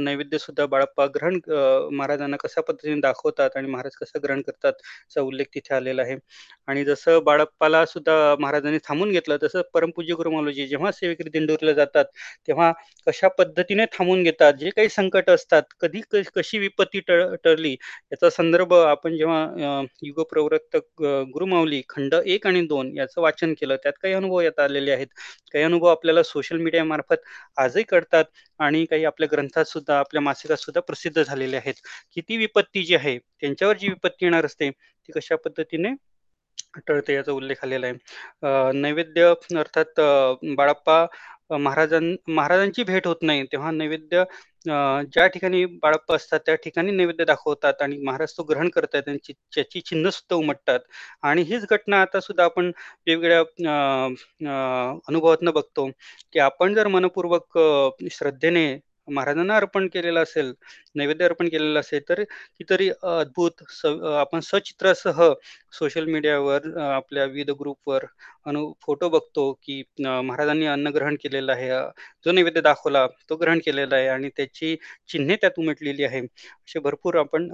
नैवेद्य 0.00 0.38
सुद्धा 0.38 0.66
बाळप्पा 0.66 1.06
ग्रहण 1.14 1.38
महाराजांना 1.94 2.36
कशा 2.36 2.60
पद्धतीने 2.60 3.00
दाखवतात 3.00 3.56
आणि 3.56 3.68
महाराज 3.68 3.96
कसा 3.96 4.18
ग्रहण 4.22 4.40
करतात, 4.42 4.72
चा 5.14 5.20
उल्लेख 5.20 5.46
तिथे 5.54 5.74
आलेला 5.74 6.02
आहे. 6.02 6.16
आणि 6.68 6.84
जसं 6.84 7.18
बाळप्पाला 7.24 7.84
सुद्धा 7.86 8.34
महाराजांनी 8.40 8.78
थांबून 8.88 9.10
घेतलं, 9.12 9.36
तसं 9.42 9.62
परमपूज्य 9.74 10.14
गुरुमालोजी 10.14 10.66
जेव्हा 10.66 10.92
सेवेकरी 10.92 11.30
दिंडोरीला 11.30 11.72
जातात, 11.72 12.04
तेव्हा 12.48 12.72
कशा 13.06 13.28
पद्धतीने 13.38 13.84
थांबून 13.92 14.22
घेतात, 14.22 14.52
जे 14.54 14.70
काही 14.76 14.88
संकट 14.88 15.30
असतात, 15.30 15.62
कधी 15.80 16.00
कशी 16.36 16.58
विपत्ती 16.58 17.00
टळ 17.08 17.24
टळली, 17.44 17.72
याचा 17.72 18.30
संदर्भ 18.30 18.74
आपण 18.74 19.16
जेव्हा 19.16 19.82
युगप्रवृत्त 20.02 20.76
गुरु 21.34 21.46
गुरुमाऊली 21.48 21.80
खंड 21.88 22.14
एक 22.26 22.46
आणि 22.46 22.60
दोन 22.66 22.90
याचं 22.96 23.20
वाचन 23.22 23.52
केलं. 23.60 23.76
त्यात 23.82 23.92
काही 24.02 24.14
अनुभव 24.14 24.40
येत 24.40 24.58
आलेले 24.60 24.90
आहेत. 24.92 25.06
काही 25.52 25.64
अनुभव 25.64 25.86
आपल्याला 25.88 26.22
सोशल 26.22 26.56
मीडिया 26.58 26.84
मार्फत 26.84 27.24
आजही 27.56 27.82
कळतात 27.84 28.24
आणि 28.60 28.84
काही 28.84 29.04
आपल्या 29.04 29.28
ग्रंथात 29.32 29.64
सुद्धा 29.64 29.98
आपल्या 29.98 30.22
मासिकात 30.22 30.56
सुद्धा 30.56 30.80
प्रसिद्ध 30.80 31.22
झालेले 31.22 31.56
आहेत. 31.56 31.74
की 32.14 32.20
ती 32.20 32.36
विपत्ती 32.36 32.82
जी 32.84 32.94
आहे 32.94 33.18
त्यांच्यावर 33.18 33.76
जी 33.76 33.88
विपत्ती 33.88 34.24
येणार 34.26 34.46
असते 34.46 34.70
ती 34.70 35.12
कशा 35.12 35.36
पद्धतीने 35.36 35.94
टळते 36.86 37.14
याचा 37.14 37.32
उल्लेख 37.32 37.64
आलेला 37.64 37.86
आहे. 37.86 38.72
नैवेद्य 38.80 39.32
अर्थात 39.58 40.00
बाळप्पा 40.56 41.04
महाराजां 41.50 42.00
महाराजांची 42.28 42.82
भेट 42.84 43.06
होत 43.06 43.16
नाही. 43.22 43.44
तेव्हा 43.52 43.70
नैवेद्य 43.70 44.24
ज्या 44.66 45.26
ठिकाणी 45.34 45.64
बाळप्पा 45.82 46.14
असतात 46.14 46.40
त्या 46.46 46.54
ठिकाणी 46.64 46.90
नैवेद्य 46.92 47.24
दाखवतात 47.24 47.82
आणि 47.82 47.96
महाराज 48.04 48.32
तो 48.36 48.42
ग्रहण 48.44 48.68
करतात 48.68 49.02
त्यांची 49.04 49.32
त्याची 49.54 49.80
चिन्ह 49.80 50.10
सुद्धा 50.10 50.36
उमटतात. 50.36 50.80
आणि 51.22 51.42
हीच 51.42 51.66
घटना 51.70 52.00
आता 52.02 52.20
सुद्धा 52.20 52.44
आपण 52.44 52.70
वेगवेगळ्या 53.06 53.40
अनुभवातनं 55.08 55.52
बघतो 55.54 55.88
की 56.32 56.38
आपण 56.40 56.74
जर 56.74 56.86
मनपूर्वक 56.88 57.58
श्रद्धेने 58.12 58.66
महाराजांना 59.08 59.56
अर्पण 59.56 59.86
केलेलं 59.88 60.22
असेल 60.22 60.52
नैवेद्य 60.96 61.24
अर्पण 61.24 61.48
केलेलं 61.48 61.80
असेल 61.80 62.08
तर 62.08 62.22
कितीतरी 62.22 62.88
अद्भुत 62.90 63.62
स 63.72 63.86
आपण 64.18 64.40
सचित्रासह 64.42 65.22
सोशल 65.72 66.06
मीडियावर 66.06 66.76
आपल्या 66.82 67.24
विविध 67.24 67.50
ग्रुपवर 67.60 68.04
अनु 68.46 68.72
फोटो 68.82 69.08
बघतो 69.08 69.52
की 69.62 69.82
महाराजांनी 70.00 70.66
अन्न 70.66 70.88
ग्रहण 70.94 71.16
केलेलं 71.22 71.52
आहे. 71.52 71.68
जो 72.26 72.32
नैवेद्य 72.32 72.60
दाखवला 72.60 73.06
तो 73.30 73.36
ग्रहण 73.36 73.58
केलेला 73.66 73.96
आहे 73.96 74.08
आणि 74.08 74.28
त्याची 74.36 74.76
चिन्हे 75.08 75.36
त्यात 75.40 75.58
उमटलेली 75.58 76.04
आहे. 76.04 76.20
असे 76.20 76.78
भरपूर 76.80 77.16
आपण 77.18 77.48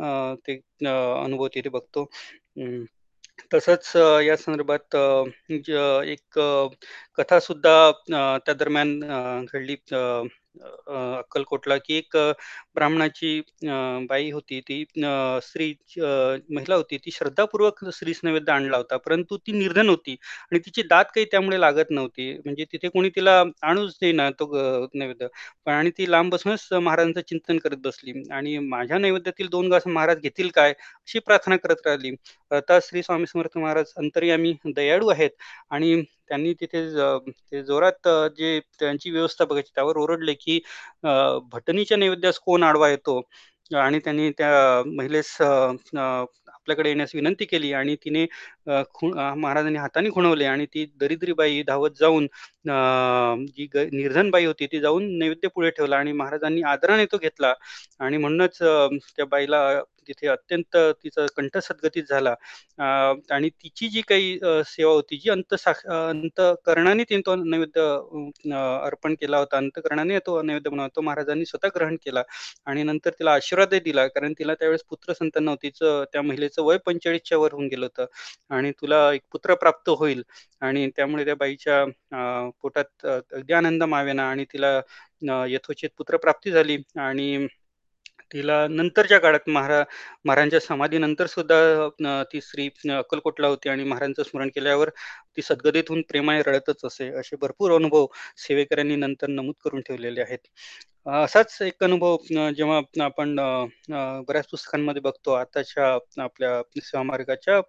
ते 0.48 0.60
अनुभव 0.84 1.46
तिथे 1.54 1.68
बघतो. 1.68 2.06
तसंच 3.54 3.92
या 4.26 4.36
संदर्भात 4.36 4.96
एक 6.06 6.38
कथा 7.18 7.38
सुद्धा 7.40 7.90
त्या 8.10 8.54
दरम्यान 8.54 8.98
घडली 9.44 9.76
अक्कलकोटला 10.54 11.76
की 11.78 11.94
एक 11.94 12.16
ब्राह्मणाची 12.76 13.40
बाई 14.08 14.30
होती 14.30 14.60
ती 14.68 14.82
स्त्री 15.42 15.72
महिला 15.96 16.74
होती 16.74 16.96
ती 17.04 17.10
श्रद्धापूर्वक 17.10 17.84
स्त्रीस 17.86 18.20
नैवेद्य 18.24 18.52
आणला 18.52 18.76
होता 18.76 18.96
परंतु 18.96 19.36
ती 19.36 19.52
निर्धन 19.52 19.88
होती 19.88 20.16
आणि 20.42 20.58
तिची 20.66 20.82
दात 20.90 21.04
काही 21.14 21.26
त्यामुळे 21.30 21.60
लागत 21.60 21.90
नव्हती. 21.90 22.32
म्हणजे 22.36 22.64
तिथे 22.72 22.88
कोणी 22.88 23.08
तिला 23.16 23.42
आणूच 23.62 23.96
देईना 24.00 24.28
तो 24.40 24.46
नैवेद्य. 24.94 25.26
पण 25.66 25.72
आणि 25.72 25.90
ती 25.98 26.10
लांब 26.10 26.32
बसूनच 26.32 26.68
महाराजांचं 26.72 27.20
चिंतन 27.28 27.58
करत 27.64 27.76
बसली 27.84 28.12
आणि 28.32 28.56
माझ्या 28.58 28.98
नैवेद्यातील 28.98 29.48
दोन 29.50 29.68
घास 29.70 29.86
महाराज 29.86 30.18
घेतील 30.20 30.48
काय 30.54 30.70
अशी 30.72 31.18
प्रार्थना 31.18 31.56
करत 31.56 31.86
राहिली. 31.86 32.14
आता 32.50 32.78
श्री 32.82 33.02
स्वामी 33.02 33.26
समर्थ 33.26 33.58
महाराज 33.58 33.92
अंतर्यामी 33.98 34.52
दयाळू 34.66 35.08
आहेत 35.08 35.30
आणि 35.70 36.02
त्यांनी 36.28 36.52
तिथे 36.60 36.80
ते 37.52 37.62
जोरात 37.62 38.08
जे 38.36 38.58
त्यांची 38.80 39.10
व्यवस्था 39.10 39.44
बघायची 39.44 39.70
त्यावर 39.74 39.96
ओरडले 39.98 40.34
की 40.34 40.58
भटणीच्या 41.52 41.96
नैवेद्यास 41.98 42.38
कोण 42.40 42.62
आडवा 42.64 42.88
येतो. 42.88 43.20
आणि 43.76 43.98
त्यांनी 43.98 44.30
त्या 44.30 44.50
महिलेस 44.88 45.36
आपल्याकडे 45.40 46.88
येण्यास 46.88 47.14
विनंती 47.14 47.44
केली 47.44 47.72
आणि 47.72 47.94
तिने 47.96 48.24
महाराजांनी 48.66 49.78
हाताने 49.78 50.10
खुणवले 50.10 50.44
आणि 50.46 50.66
ती 50.74 50.84
दरिद्री 51.00 51.32
बाई 51.32 51.62
धावत 51.66 51.98
जाऊन 52.00 52.26
जी 53.48 53.68
निर्धन 53.92 54.30
बाई 54.30 54.44
होती 54.44 54.66
ती 54.72 54.80
जाऊन 54.80 55.08
नैवेद्य 55.18 55.48
पुढे 55.54 55.70
ठेवला 55.70 55.96
आणि 55.96 56.12
महाराजांनी 56.12 56.62
आदराने 56.66 57.06
तो 57.12 57.18
घेतला. 57.18 57.52
आणि 58.00 58.16
म्हणूनच 58.16 58.58
त्या 59.16 59.24
बाईला 59.26 59.80
तिथे 60.08 60.26
अत्यंत 60.28 60.76
तिचा 61.02 61.24
कंठ 61.36 61.56
सद्गतीत 61.62 62.04
झाला. 62.10 62.34
आणि 63.34 63.48
तिची 63.62 63.88
जी 63.88 64.00
काही 64.08 64.38
सेवा 64.66 64.92
होती 64.92 65.16
जी 65.18 65.30
अंत 65.30 65.54
अंतकरणाने 65.54 67.04
तिने 67.10 67.20
तो 67.26 67.34
नैवेद्य 67.36 67.80
अर्पण 68.86 69.14
केला 69.20 69.38
होता. 69.38 69.56
अंतकरणाने 69.56 70.18
तो 70.26 70.40
नैवेद्य 70.42 70.70
बनवला. 70.70 70.88
तो 70.96 71.00
महाराजांनी 71.00 71.44
स्वतः 71.46 71.68
ग्रहण 71.76 71.96
केला 72.04 72.22
आणि 72.66 72.82
नंतर 72.82 73.10
तिला 73.18 73.32
आशीर्वादही 73.34 73.80
दिला. 73.84 74.06
कारण 74.06 74.32
तिला 74.38 74.54
त्यावेळेस 74.54 74.82
पुत्र 74.90 75.12
संतान 75.12 75.44
नव्हतीच 75.44 75.78
त्या 76.12 76.22
महिलेचं 76.22 76.62
वय 76.64 76.78
पंचेचाळीसच्या 76.86 77.38
वर 77.38 77.52
होऊन 77.52 77.66
गेलं 77.68 77.86
होतं. 77.86 78.06
आणि 78.54 78.70
तुला 78.80 78.98
एक 79.12 79.22
पुत्र 79.32 79.54
प्राप्त 79.56 79.88
होईल. 79.98 80.22
आणि 80.62 80.88
त्यामुळे 80.96 81.24
त्या 81.24 81.34
बाईच्या 81.36 81.84
पोटात 82.62 83.06
अगदी 83.06 83.52
आनंद 83.54 83.82
मावेना 83.84 84.30
आणि 84.30 84.44
तिला 84.52 84.80
यथोचित 85.48 85.90
पुत्र 85.98 86.16
प्राप्ती 86.18 86.50
झाली. 86.50 86.76
आणि 86.98 87.46
तिला 88.32 88.66
नंतरच्या 88.68 89.18
काळात 89.20 89.48
महारा 89.48 89.82
महाराजांच्या 90.24 90.60
समाधीनंतर 90.60 91.26
सुद्धा 91.26 92.22
ती 92.32 92.40
स्त्री 92.40 92.68
अक्कलकोटला 92.90 93.46
होती. 93.48 93.68
आणि 93.68 93.84
महाराजांचं 93.84 94.22
स्मरण 94.22 94.48
केल्यावर 94.54 94.88
ती 95.36 95.42
सद्गतीतून 95.42 96.02
प्रेमाने 96.08 96.42
रडतच 96.46 96.84
असे 96.84 97.08
असे 97.20 97.36
भरपूर 97.36 97.74
अनुभव 97.74 98.06
सेवेकऱ्यांनी 98.38 98.96
नंतर 98.96 99.28
नमूद 99.30 99.54
करून 99.64 99.80
ठेवलेले 99.82 100.20
आहेत. 100.22 100.38
असाच 101.06 101.56
एक 101.62 101.82
अनुभव 101.84 102.16
जेव्हा 102.28 102.80
आपण 103.04 103.34
बऱ्याच 104.28 104.46
पुस्तकांमध्ये 104.46 105.00
बघतो 105.02 105.32
आताच्या 105.32 105.86
आपल्या 106.22 106.60
सेवामार्गाच्या 106.76 107.60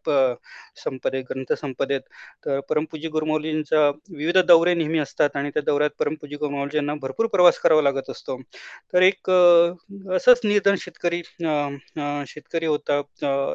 संपदेत 0.77 1.23
ग्रंथ 1.29 1.53
संपदेत 1.53 2.01
तर 2.45 2.59
परमपूजी 2.69 3.07
गुरुमौलींचा 3.07 3.87
विविध 4.09 4.37
दौरे 4.47 4.73
नेहमी 4.73 4.99
असतात 4.99 5.35
आणि 5.35 5.49
त्या 5.49 5.63
दौऱ्यात 5.63 5.89
परमपूजी 5.99 6.35
गुरुमौलींना 6.35 6.93
भरपूर 7.01 7.27
प्रवास 7.27 7.59
करावा 7.59 7.81
लागत 7.81 8.09
असतो. 8.09 8.37
तर 8.93 9.01
एक 9.01 9.29
असंच 10.15 10.39
निर्धन 10.45 10.75
शेतकरी 10.79 11.21
शेतकरी 12.27 12.65
होता 12.65 13.01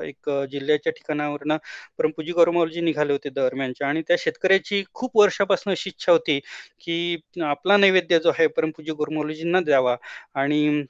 एक 0.04 0.30
जिल्ह्याच्या 0.50 0.92
ठिकाणावरनं 0.92 1.56
परमपूजी 1.98 2.32
गुरुमौलजी 2.32 2.80
निघाले 2.80 3.12
होते 3.12 3.28
दरम्यानच्या 3.30 3.88
आणि 3.88 4.02
त्या 4.08 4.16
शेतकऱ्याची 4.20 4.82
खूप 4.94 5.16
वर्षापासून 5.16 5.72
अशी 5.72 5.90
इच्छा 5.90 6.12
होती 6.12 6.38
की 6.80 7.16
आपला 7.44 7.76
नैवेद्य 7.76 8.18
जो 8.18 8.28
आहे 8.30 8.46
परमपूजी 8.48 8.92
गुरुमौलीजींना 8.92 9.60
द्यावा. 9.70 9.96
आणि 10.35 10.83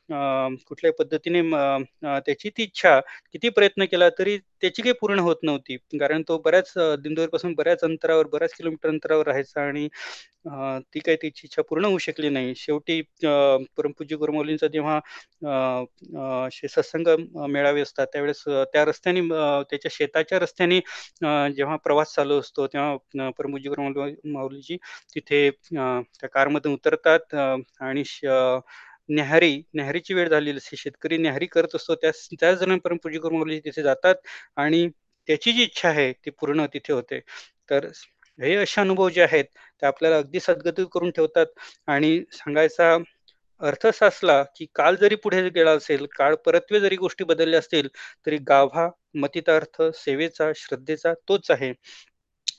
कुठल्याही 0.67 0.93
पद्धतीने 0.99 1.43
त्याची 2.21 2.49
ती 2.49 2.63
इच्छा 2.63 2.99
किती 3.33 3.49
प्रयत्न 3.51 3.85
केला 3.91 4.09
तरी 4.19 4.37
त्याची 4.39 4.83
काही 4.83 4.93
पूर्ण 5.01 5.19
होत 5.21 5.37
नव्हती. 5.43 5.77
कारण 5.93 6.23
तो 6.29 6.39
बऱ्याच 6.45 6.73
पासून 7.33 7.55
बऱ्याच 7.55 7.85
अंतरावर 7.85 8.27
बऱ्याच 8.33 8.55
किलोमीटर 8.55 8.89
अंतरावर 8.89 9.27
राहायचा 9.27 9.63
आणि 9.63 9.89
ती 10.45 10.99
काय 11.01 11.17
त्याची 11.17 11.41
इच्छा 11.45 11.63
पूर्ण 11.69 11.85
होऊ 11.85 11.99
शकली 11.99 12.29
नाही. 12.29 12.55
शेवटी 12.57 13.01
परमपूज्य 13.23 14.17
गुरुमौलींचा 14.17 14.67
जेव्हा 14.69 14.99
सत्संग 16.67 17.09
मेळावे 17.51 17.81
असतात 17.81 18.07
त्यावेळेस 18.13 18.43
त्या 18.73 18.85
रस्त्याने 18.85 19.21
त्याच्या 19.71 19.91
शेताच्या 19.95 20.39
रस्त्याने 20.39 20.81
जेव्हा 21.57 21.77
प्रवास 21.85 22.15
चालू 22.15 22.39
असतो 22.41 22.67
तेव्हा 22.67 23.29
परमपूज्य 23.31 23.69
गुरुमौली 23.71 24.15
माऊलीजी 24.33 24.77
तिथे 25.15 25.49
त्या 25.51 26.29
कारमधून 26.29 26.73
उतरतात 26.73 27.35
आणि 27.35 28.03
न्याहारी 29.09 29.57
न्याहारीची 29.75 30.15
वेळ 30.15 30.29
झालेली 30.29 30.57
असते 30.59 30.77
शेतकरी 30.77 31.17
न्याहारी 31.19 31.47
करत 31.47 31.75
असतो. 31.77 31.95
त्याच 31.95 32.29
त्याच 32.33 32.59
दरम्यान 32.59 32.79
परमपूज्य 32.81 33.19
गुरुमौलीजी 33.21 33.61
तिथे 33.65 33.83
जातात 33.83 34.15
आणि 34.57 34.89
त्याची 35.29 35.53
जी 35.53 35.63
इच्छा 35.63 35.89
आहे 35.89 36.13
ती 36.15 36.31
पूर्ण 36.31 36.67
तिथे 36.75 36.93
होते. 36.93 37.21
तर 37.71 37.89
हे 38.41 38.55
असे 38.57 38.81
अनुभव 38.81 39.09
जे 39.09 39.23
आहेत 39.23 39.45
ते 39.83 39.87
आपल्याला 39.87 40.17
अगदी 40.17 40.41
सद्गती 40.41 40.85
करून 40.93 41.11
ठेवतात. 41.11 41.47
आणि 41.89 42.21
सांगायचा 42.33 42.97
अर्थ 43.61 43.87
असा 43.87 44.07
असला 44.07 44.43
की 44.57 44.67
काल 44.75 44.97
जरी 44.97 45.15
पुढे 45.25 45.49
गेला 45.51 45.71
असेल 45.73 46.07
काळ 46.17 46.35
परत्वे 46.47 46.81
जरी 46.81 46.97
गोष्टी 46.97 47.25
बदलल्या 47.25 47.59
असतील 47.59 47.89
तरी 48.27 48.37
गाभा 48.49 48.89
मतितार्थ 49.15 49.83
सेवेचा 49.97 50.51
श्रद्धेचा 50.57 51.13
तोच 51.29 51.51
आहे. 51.51 51.73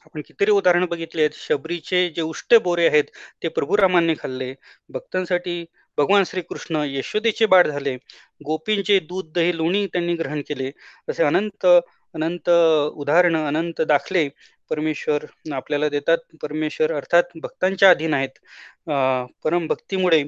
आपण 0.05 0.21
कितीतरी 0.21 0.51
उदाहरणं 0.51 0.85
बघितली 0.89 1.21
आहेत. 1.21 1.31
शबरीचे 1.37 2.07
जे 2.15 2.21
उष्टे 2.21 2.57
बोरे 2.59 2.87
आहेत 2.87 3.03
ते 3.43 3.47
प्रभू 3.49 3.77
रामांनी 3.77 4.13
खाल्ले. 4.19 4.53
भक्तांसाठी 4.89 5.63
भगवान 5.97 6.23
श्रीकृष्ण 6.25 6.83
यशोदेचे 6.87 7.45
बाळ 7.45 7.67
झाले. 7.67 7.95
गोपींचे 8.41 8.99
दूध 9.01 9.31
दही 9.35 9.55
लोणी 9.57 9.85
त्यांनी 9.87 10.15
ग्रहण 10.15 10.41
केले. 10.47 10.71
असे 11.09 11.23
अनंत 11.23 11.65
अनंत 12.13 12.49
उदाहरण 12.49 13.35
अनंत 13.37 13.81
दाखले 13.87 14.27
परमेश्वर 14.71 15.25
आपल्याला 15.53 15.89
देतात. 15.89 16.17
परमेश्वर 16.41 16.93
अर्थात 16.95 17.37
भक्तांच्या 17.41 17.89
अधीन 17.89 18.13
आहेत. 18.13 18.39
परम 19.43 19.67
भक्तीमुळे 19.67 20.23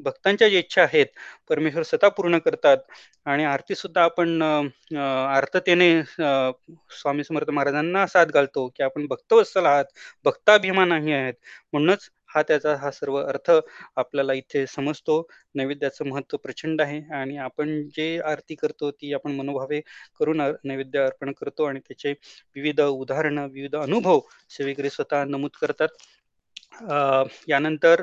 भक्तांच्या 0.00 0.48
ज्या 0.48 0.58
इच्छा 0.58 0.82
आहेत 0.82 1.06
परमेश्वर 1.48 1.82
स्वतः 1.82 2.08
पूर्ण 2.16 2.38
करतात. 2.38 2.78
आणि 3.26 3.44
आरती 3.44 3.74
सुद्धा 3.74 4.02
आपण 4.02 4.42
आर्ततेने 4.42 5.88
स्वामी 6.04 7.24
समर्थ 7.24 7.50
महाराजांना 7.50 8.06
साथ 8.06 8.26
घालतो 8.26 8.66
की 8.76 8.82
आपण 8.82 9.06
भक्तवत्सल 9.06 9.66
आहात 9.66 9.84
भक्ताभिमानाही 10.24 11.12
आहेत. 11.12 11.34
म्हणूनच 11.72 12.08
हा 12.36 12.42
त्याचा 12.42 12.74
हा 12.76 12.90
सर्व 12.90 13.16
अर्थ 13.18 13.50
आपल्याला 13.96 14.32
इथे 14.34 14.66
समजतो. 14.68 15.20
नैवेद्याचं 15.54 16.08
महत्त्व 16.08 16.36
प्रचंड 16.36 16.80
आहे 16.80 17.00
आणि 17.14 17.36
आपण 17.38 17.70
जे 17.90 18.08
आरती 18.26 18.54
करतो 18.54 18.90
ती 18.92 19.12
आपण 19.14 19.32
मनोभावे 19.32 19.80
करून 20.20 20.40
नैवेद्य 20.64 21.00
अर्पण 21.00 21.32
करतो 21.32 21.64
आणि 21.64 21.80
त्याचे 21.80 22.12
विविध 22.56 22.80
उदाहरणं 22.82 23.46
विविध 23.48 23.76
अनुभव 23.76 24.20
सेवेकरी 24.50 24.90
स्वतः 24.90 25.24
नमूद 25.26 25.50
करतात. 25.60 25.88
यानंतर 27.48 28.02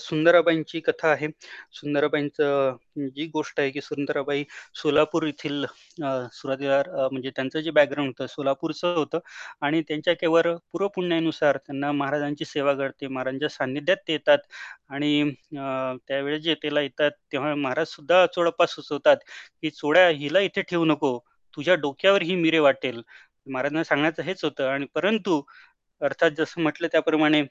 सुंदराबाईंची 0.00 0.80
कथा 0.80 1.08
आहे. 1.08 1.28
सुंदराबाईंचं 1.72 2.76
जी 3.08 3.26
गोष्ट 3.28 3.60
आहे, 3.60 3.70
की 3.70 3.80
सुंदराबाई 3.80 4.44
सोलापूर 4.74 5.24
येथील 5.24 5.64
सुरुवातीला 5.64 6.82
म्हणजे 7.08 7.30
त्यांचं 7.30 7.60
जे 7.60 7.70
बॅकग्राऊंड 7.70 8.10
होतं 8.10 8.26
सोलापूरचं 8.26 8.94
होतं 8.96 9.18
आणि 9.62 9.80
त्यांच्या 9.88 10.14
केवळ 10.14 10.52
पूर्वपुण्यानुसार 10.72 11.56
त्यांना 11.58 11.92
महाराजांची 11.92 12.44
सेवा 12.44 12.74
करते 12.74 13.06
महाराजांच्या 13.08 13.48
सान्निध्यात 13.50 13.96
ते 14.08 14.12
येतात 14.12 14.38
आणि 14.90 15.30
त्यावेळेस 15.52 16.42
जे 16.42 16.54
त्याला 16.54 16.80
येतात 16.80 17.10
तेव्हा 17.32 17.54
महाराज 17.54 17.86
सुद्धा 17.88 18.24
चोडप्पा 18.26 18.66
सुचवतात, 18.66 19.16
की 19.62 19.70
"चोड्या 19.70 20.08
हिला 20.10 20.40
इथे 20.40 20.62
ठेवू 20.62 20.84
नको. 20.84 21.18
तुझ्या 21.54 21.74
डोक्यावर 21.76 22.22
ही 22.22 22.34
मिरे 22.36 22.58
वाटेल." 22.60 23.02
महाराजांना 23.46 23.84
सांगण्याचं 23.84 24.22
हेच 24.22 24.44
होतं 24.44 24.68
आणि 24.68 24.86
परंतु 24.94 25.40
अर्थात 26.04 26.30
जसं 26.38 26.60
म्हटलं 26.62 26.88
त्याप्रमाणे 26.92 27.42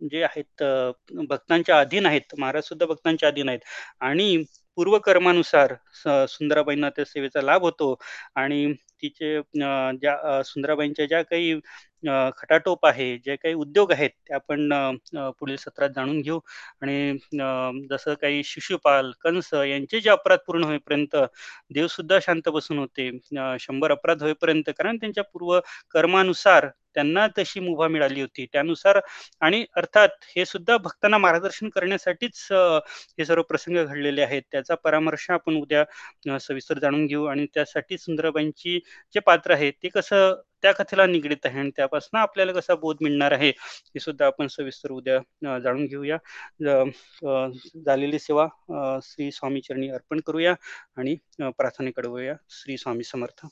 जे 0.00 0.22
आहेत 0.24 0.62
भक्तांच्या 1.28 1.78
अधीन 1.80 2.06
आहेत. 2.06 2.34
महाराज 2.38 2.64
सुद्धा 2.64 2.86
भक्तांच्या 2.86 3.28
अधीन 3.28 3.48
आहेत 3.48 3.60
आणि 4.00 4.36
पूर्वकर्मानुसार 4.78 5.74
स 5.94 6.08
सुंदराबाईंना 6.30 6.88
त्या 6.90 7.04
सेवेचा 7.04 7.40
लाभ 7.42 7.62
होतो 7.62 7.94
आणि 8.36 8.64
तिचे 9.02 9.38
ज्या 9.94 10.42
सुंदराबाईंच्या 10.44 11.06
ज्या 11.06 11.22
काही 11.24 11.54
खटाटोप 12.32 12.86
आहे, 12.86 13.16
जे 13.18 13.36
काही 13.36 13.54
उद्योग 13.56 13.92
आहेत, 13.92 14.10
ते 14.10 14.34
आपण 14.34 14.68
पुढील 15.38 15.56
सत्रात 15.56 15.90
जाणून 15.90 16.20
घेऊ 16.20 16.38
आणि 16.82 17.86
जसं 17.90 18.14
काही 18.14 18.42
शिशुपाल, 18.44 19.10
कंस 19.20 19.52
यांचे 19.56 20.00
जे 20.00 20.10
अपराध 20.10 20.38
पूर्ण 20.46 20.64
होईपर्यंत 20.64 21.16
देवसुद्धा 21.70 22.18
शांत 22.22 22.48
बसून 22.50 22.78
होते. 22.78 23.10
शंभर 23.60 23.90
अपराध 23.92 24.22
होईपर्यंत 24.22 24.70
कारण 24.78 24.96
त्यांच्या 24.96 25.24
पूर्व 25.24 25.58
कर्मानुसार 25.90 26.68
त्यांना 26.98 27.26
तशी 27.38 27.60
मुभा 27.60 27.88
मिळाली 27.88 28.20
होती. 28.20 28.46
त्यानुसार 28.52 28.98
आणि 29.42 29.64
अर्थात 29.76 30.08
हे 30.36 30.44
सुद्धा 30.46 30.76
भक्तांना 30.78 31.18
मार्गदर्शन 31.18 31.68
करण्यासाठीच 31.68 32.46
हे 32.52 33.24
सर्व 33.24 33.42
प्रसंग 33.48 33.76
घडलेले 33.84 34.22
आहेत. 34.22 34.42
त्याचा 34.52 34.74
परामर्श 34.84 35.30
आपण 35.30 35.56
उद्या 35.56 36.38
सविस्तर 36.40 36.78
जाणून 36.78 37.06
घेऊ 37.06 37.24
आणि 37.26 37.46
त्यासाठी 37.54 37.98
सुंदराबाईंची 37.98 38.78
जे 39.14 39.20
पात्र 39.20 39.52
आहे 39.52 39.70
ते 39.72 39.88
कसं 39.88 40.34
त्या 40.62 40.72
कथेला 40.72 41.04
निगडीत 41.06 41.46
आहे 41.46 41.58
आणि 41.58 41.70
त्यापासून 41.76 42.18
आपल्याला 42.20 42.52
कसा 42.52 42.74
बोध 42.74 42.96
मिळणार 43.02 43.32
आहे, 43.32 43.48
हे 43.48 44.00
सुद्धा 44.00 44.26
आपण 44.26 44.46
सविस्तर 44.48 44.90
उद्या 44.92 45.58
जाणून 45.60 45.86
घेऊया. 45.86 46.16
झालेली 47.86 48.18
सेवा 48.18 48.46
श्री 49.04 49.30
स्वामी 49.32 49.60
चरणी 49.60 49.88
अर्पण 49.90 50.20
करूया 50.26 50.54
आणि 50.96 51.16
अ, 51.42 51.48
प्रार्थनेकडे 51.58 52.08
वळूया. 52.08 52.34
श्री 52.52 52.76
स्वामी 52.78 53.04
समर्थ. 53.04 53.46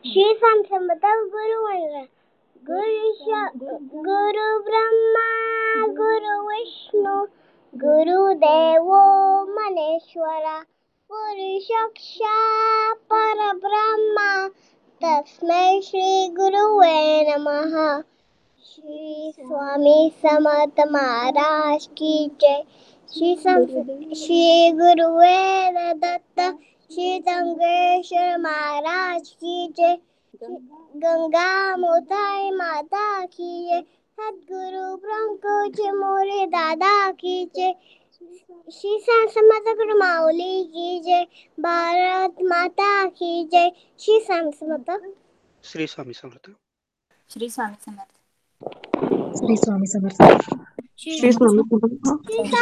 श्री 0.00 0.34
स्वामी 0.42 0.62
समर्थ 0.62 1.30
गुरु 1.30 1.62
वंदना 1.64 2.02
गुरु 2.70 3.12
श- 3.12 3.52
गुरु 3.94 4.60
ब्रह्मा 4.64 5.28
गुरु 5.86 6.48
विष्णू 6.48 7.26
गुरुदेवो 7.74 9.00
मनेश्वरा 9.54 10.60
पुरुषक्षा 11.12 12.36
परब्रह्मा 12.94 14.48
तस्मै 15.04 15.80
श्री 15.82 16.28
गुरुवे 16.28 16.98
नमः 17.30 18.02
श्री 18.64 19.32
स्वामी 19.40 20.12
समर्थ 20.26 20.80
महाराज 20.92 21.86
की 21.86 22.30
जय। 22.40 22.64
श्री 23.12 23.36
सम 23.36 23.64
श्री 24.14 24.72
गुरुवेद 24.72 26.00
दत्त 26.04 26.40
श्री 26.92 27.18
गंगेश्वर 27.18 28.38
महाराज 28.38 29.28
की 29.28 29.72
जय 29.76 29.98
गंगा 30.96 31.76
मोताई 31.76 32.50
माता 32.50 33.24
की 33.26 33.68
जय 33.68 33.80
सद्गुरु 34.20 34.96
ब्रह्मकोच 34.96 35.80
मोरे 35.80 36.46
दादा 36.46 37.10
की 37.12 37.50
जय 37.56 37.74
श्री 38.72 38.98
साई 39.02 39.26
गुरु 39.74 39.98
माऊली 39.98 40.64
की 40.64 41.00
जय 41.00 41.24
भारत 41.60 42.34
माता 42.42 43.06
की 43.06 43.44
जय 43.44 43.70
श्री 43.98 44.20
साई 44.20 44.50
श्री 45.64 45.86
स्वामी 45.86 46.12
समर्थ. 46.12 46.50
श्री 47.30 47.48
स्वामी 47.48 47.74
समर्थ 47.74 48.16
श्री 49.36 49.56
स्वामी 49.56 49.86
समर्थ 49.86 50.16
श्री 50.98 51.32
स्वामी 51.32 51.62
समर्थ 51.62 52.32
श्री 52.32 52.52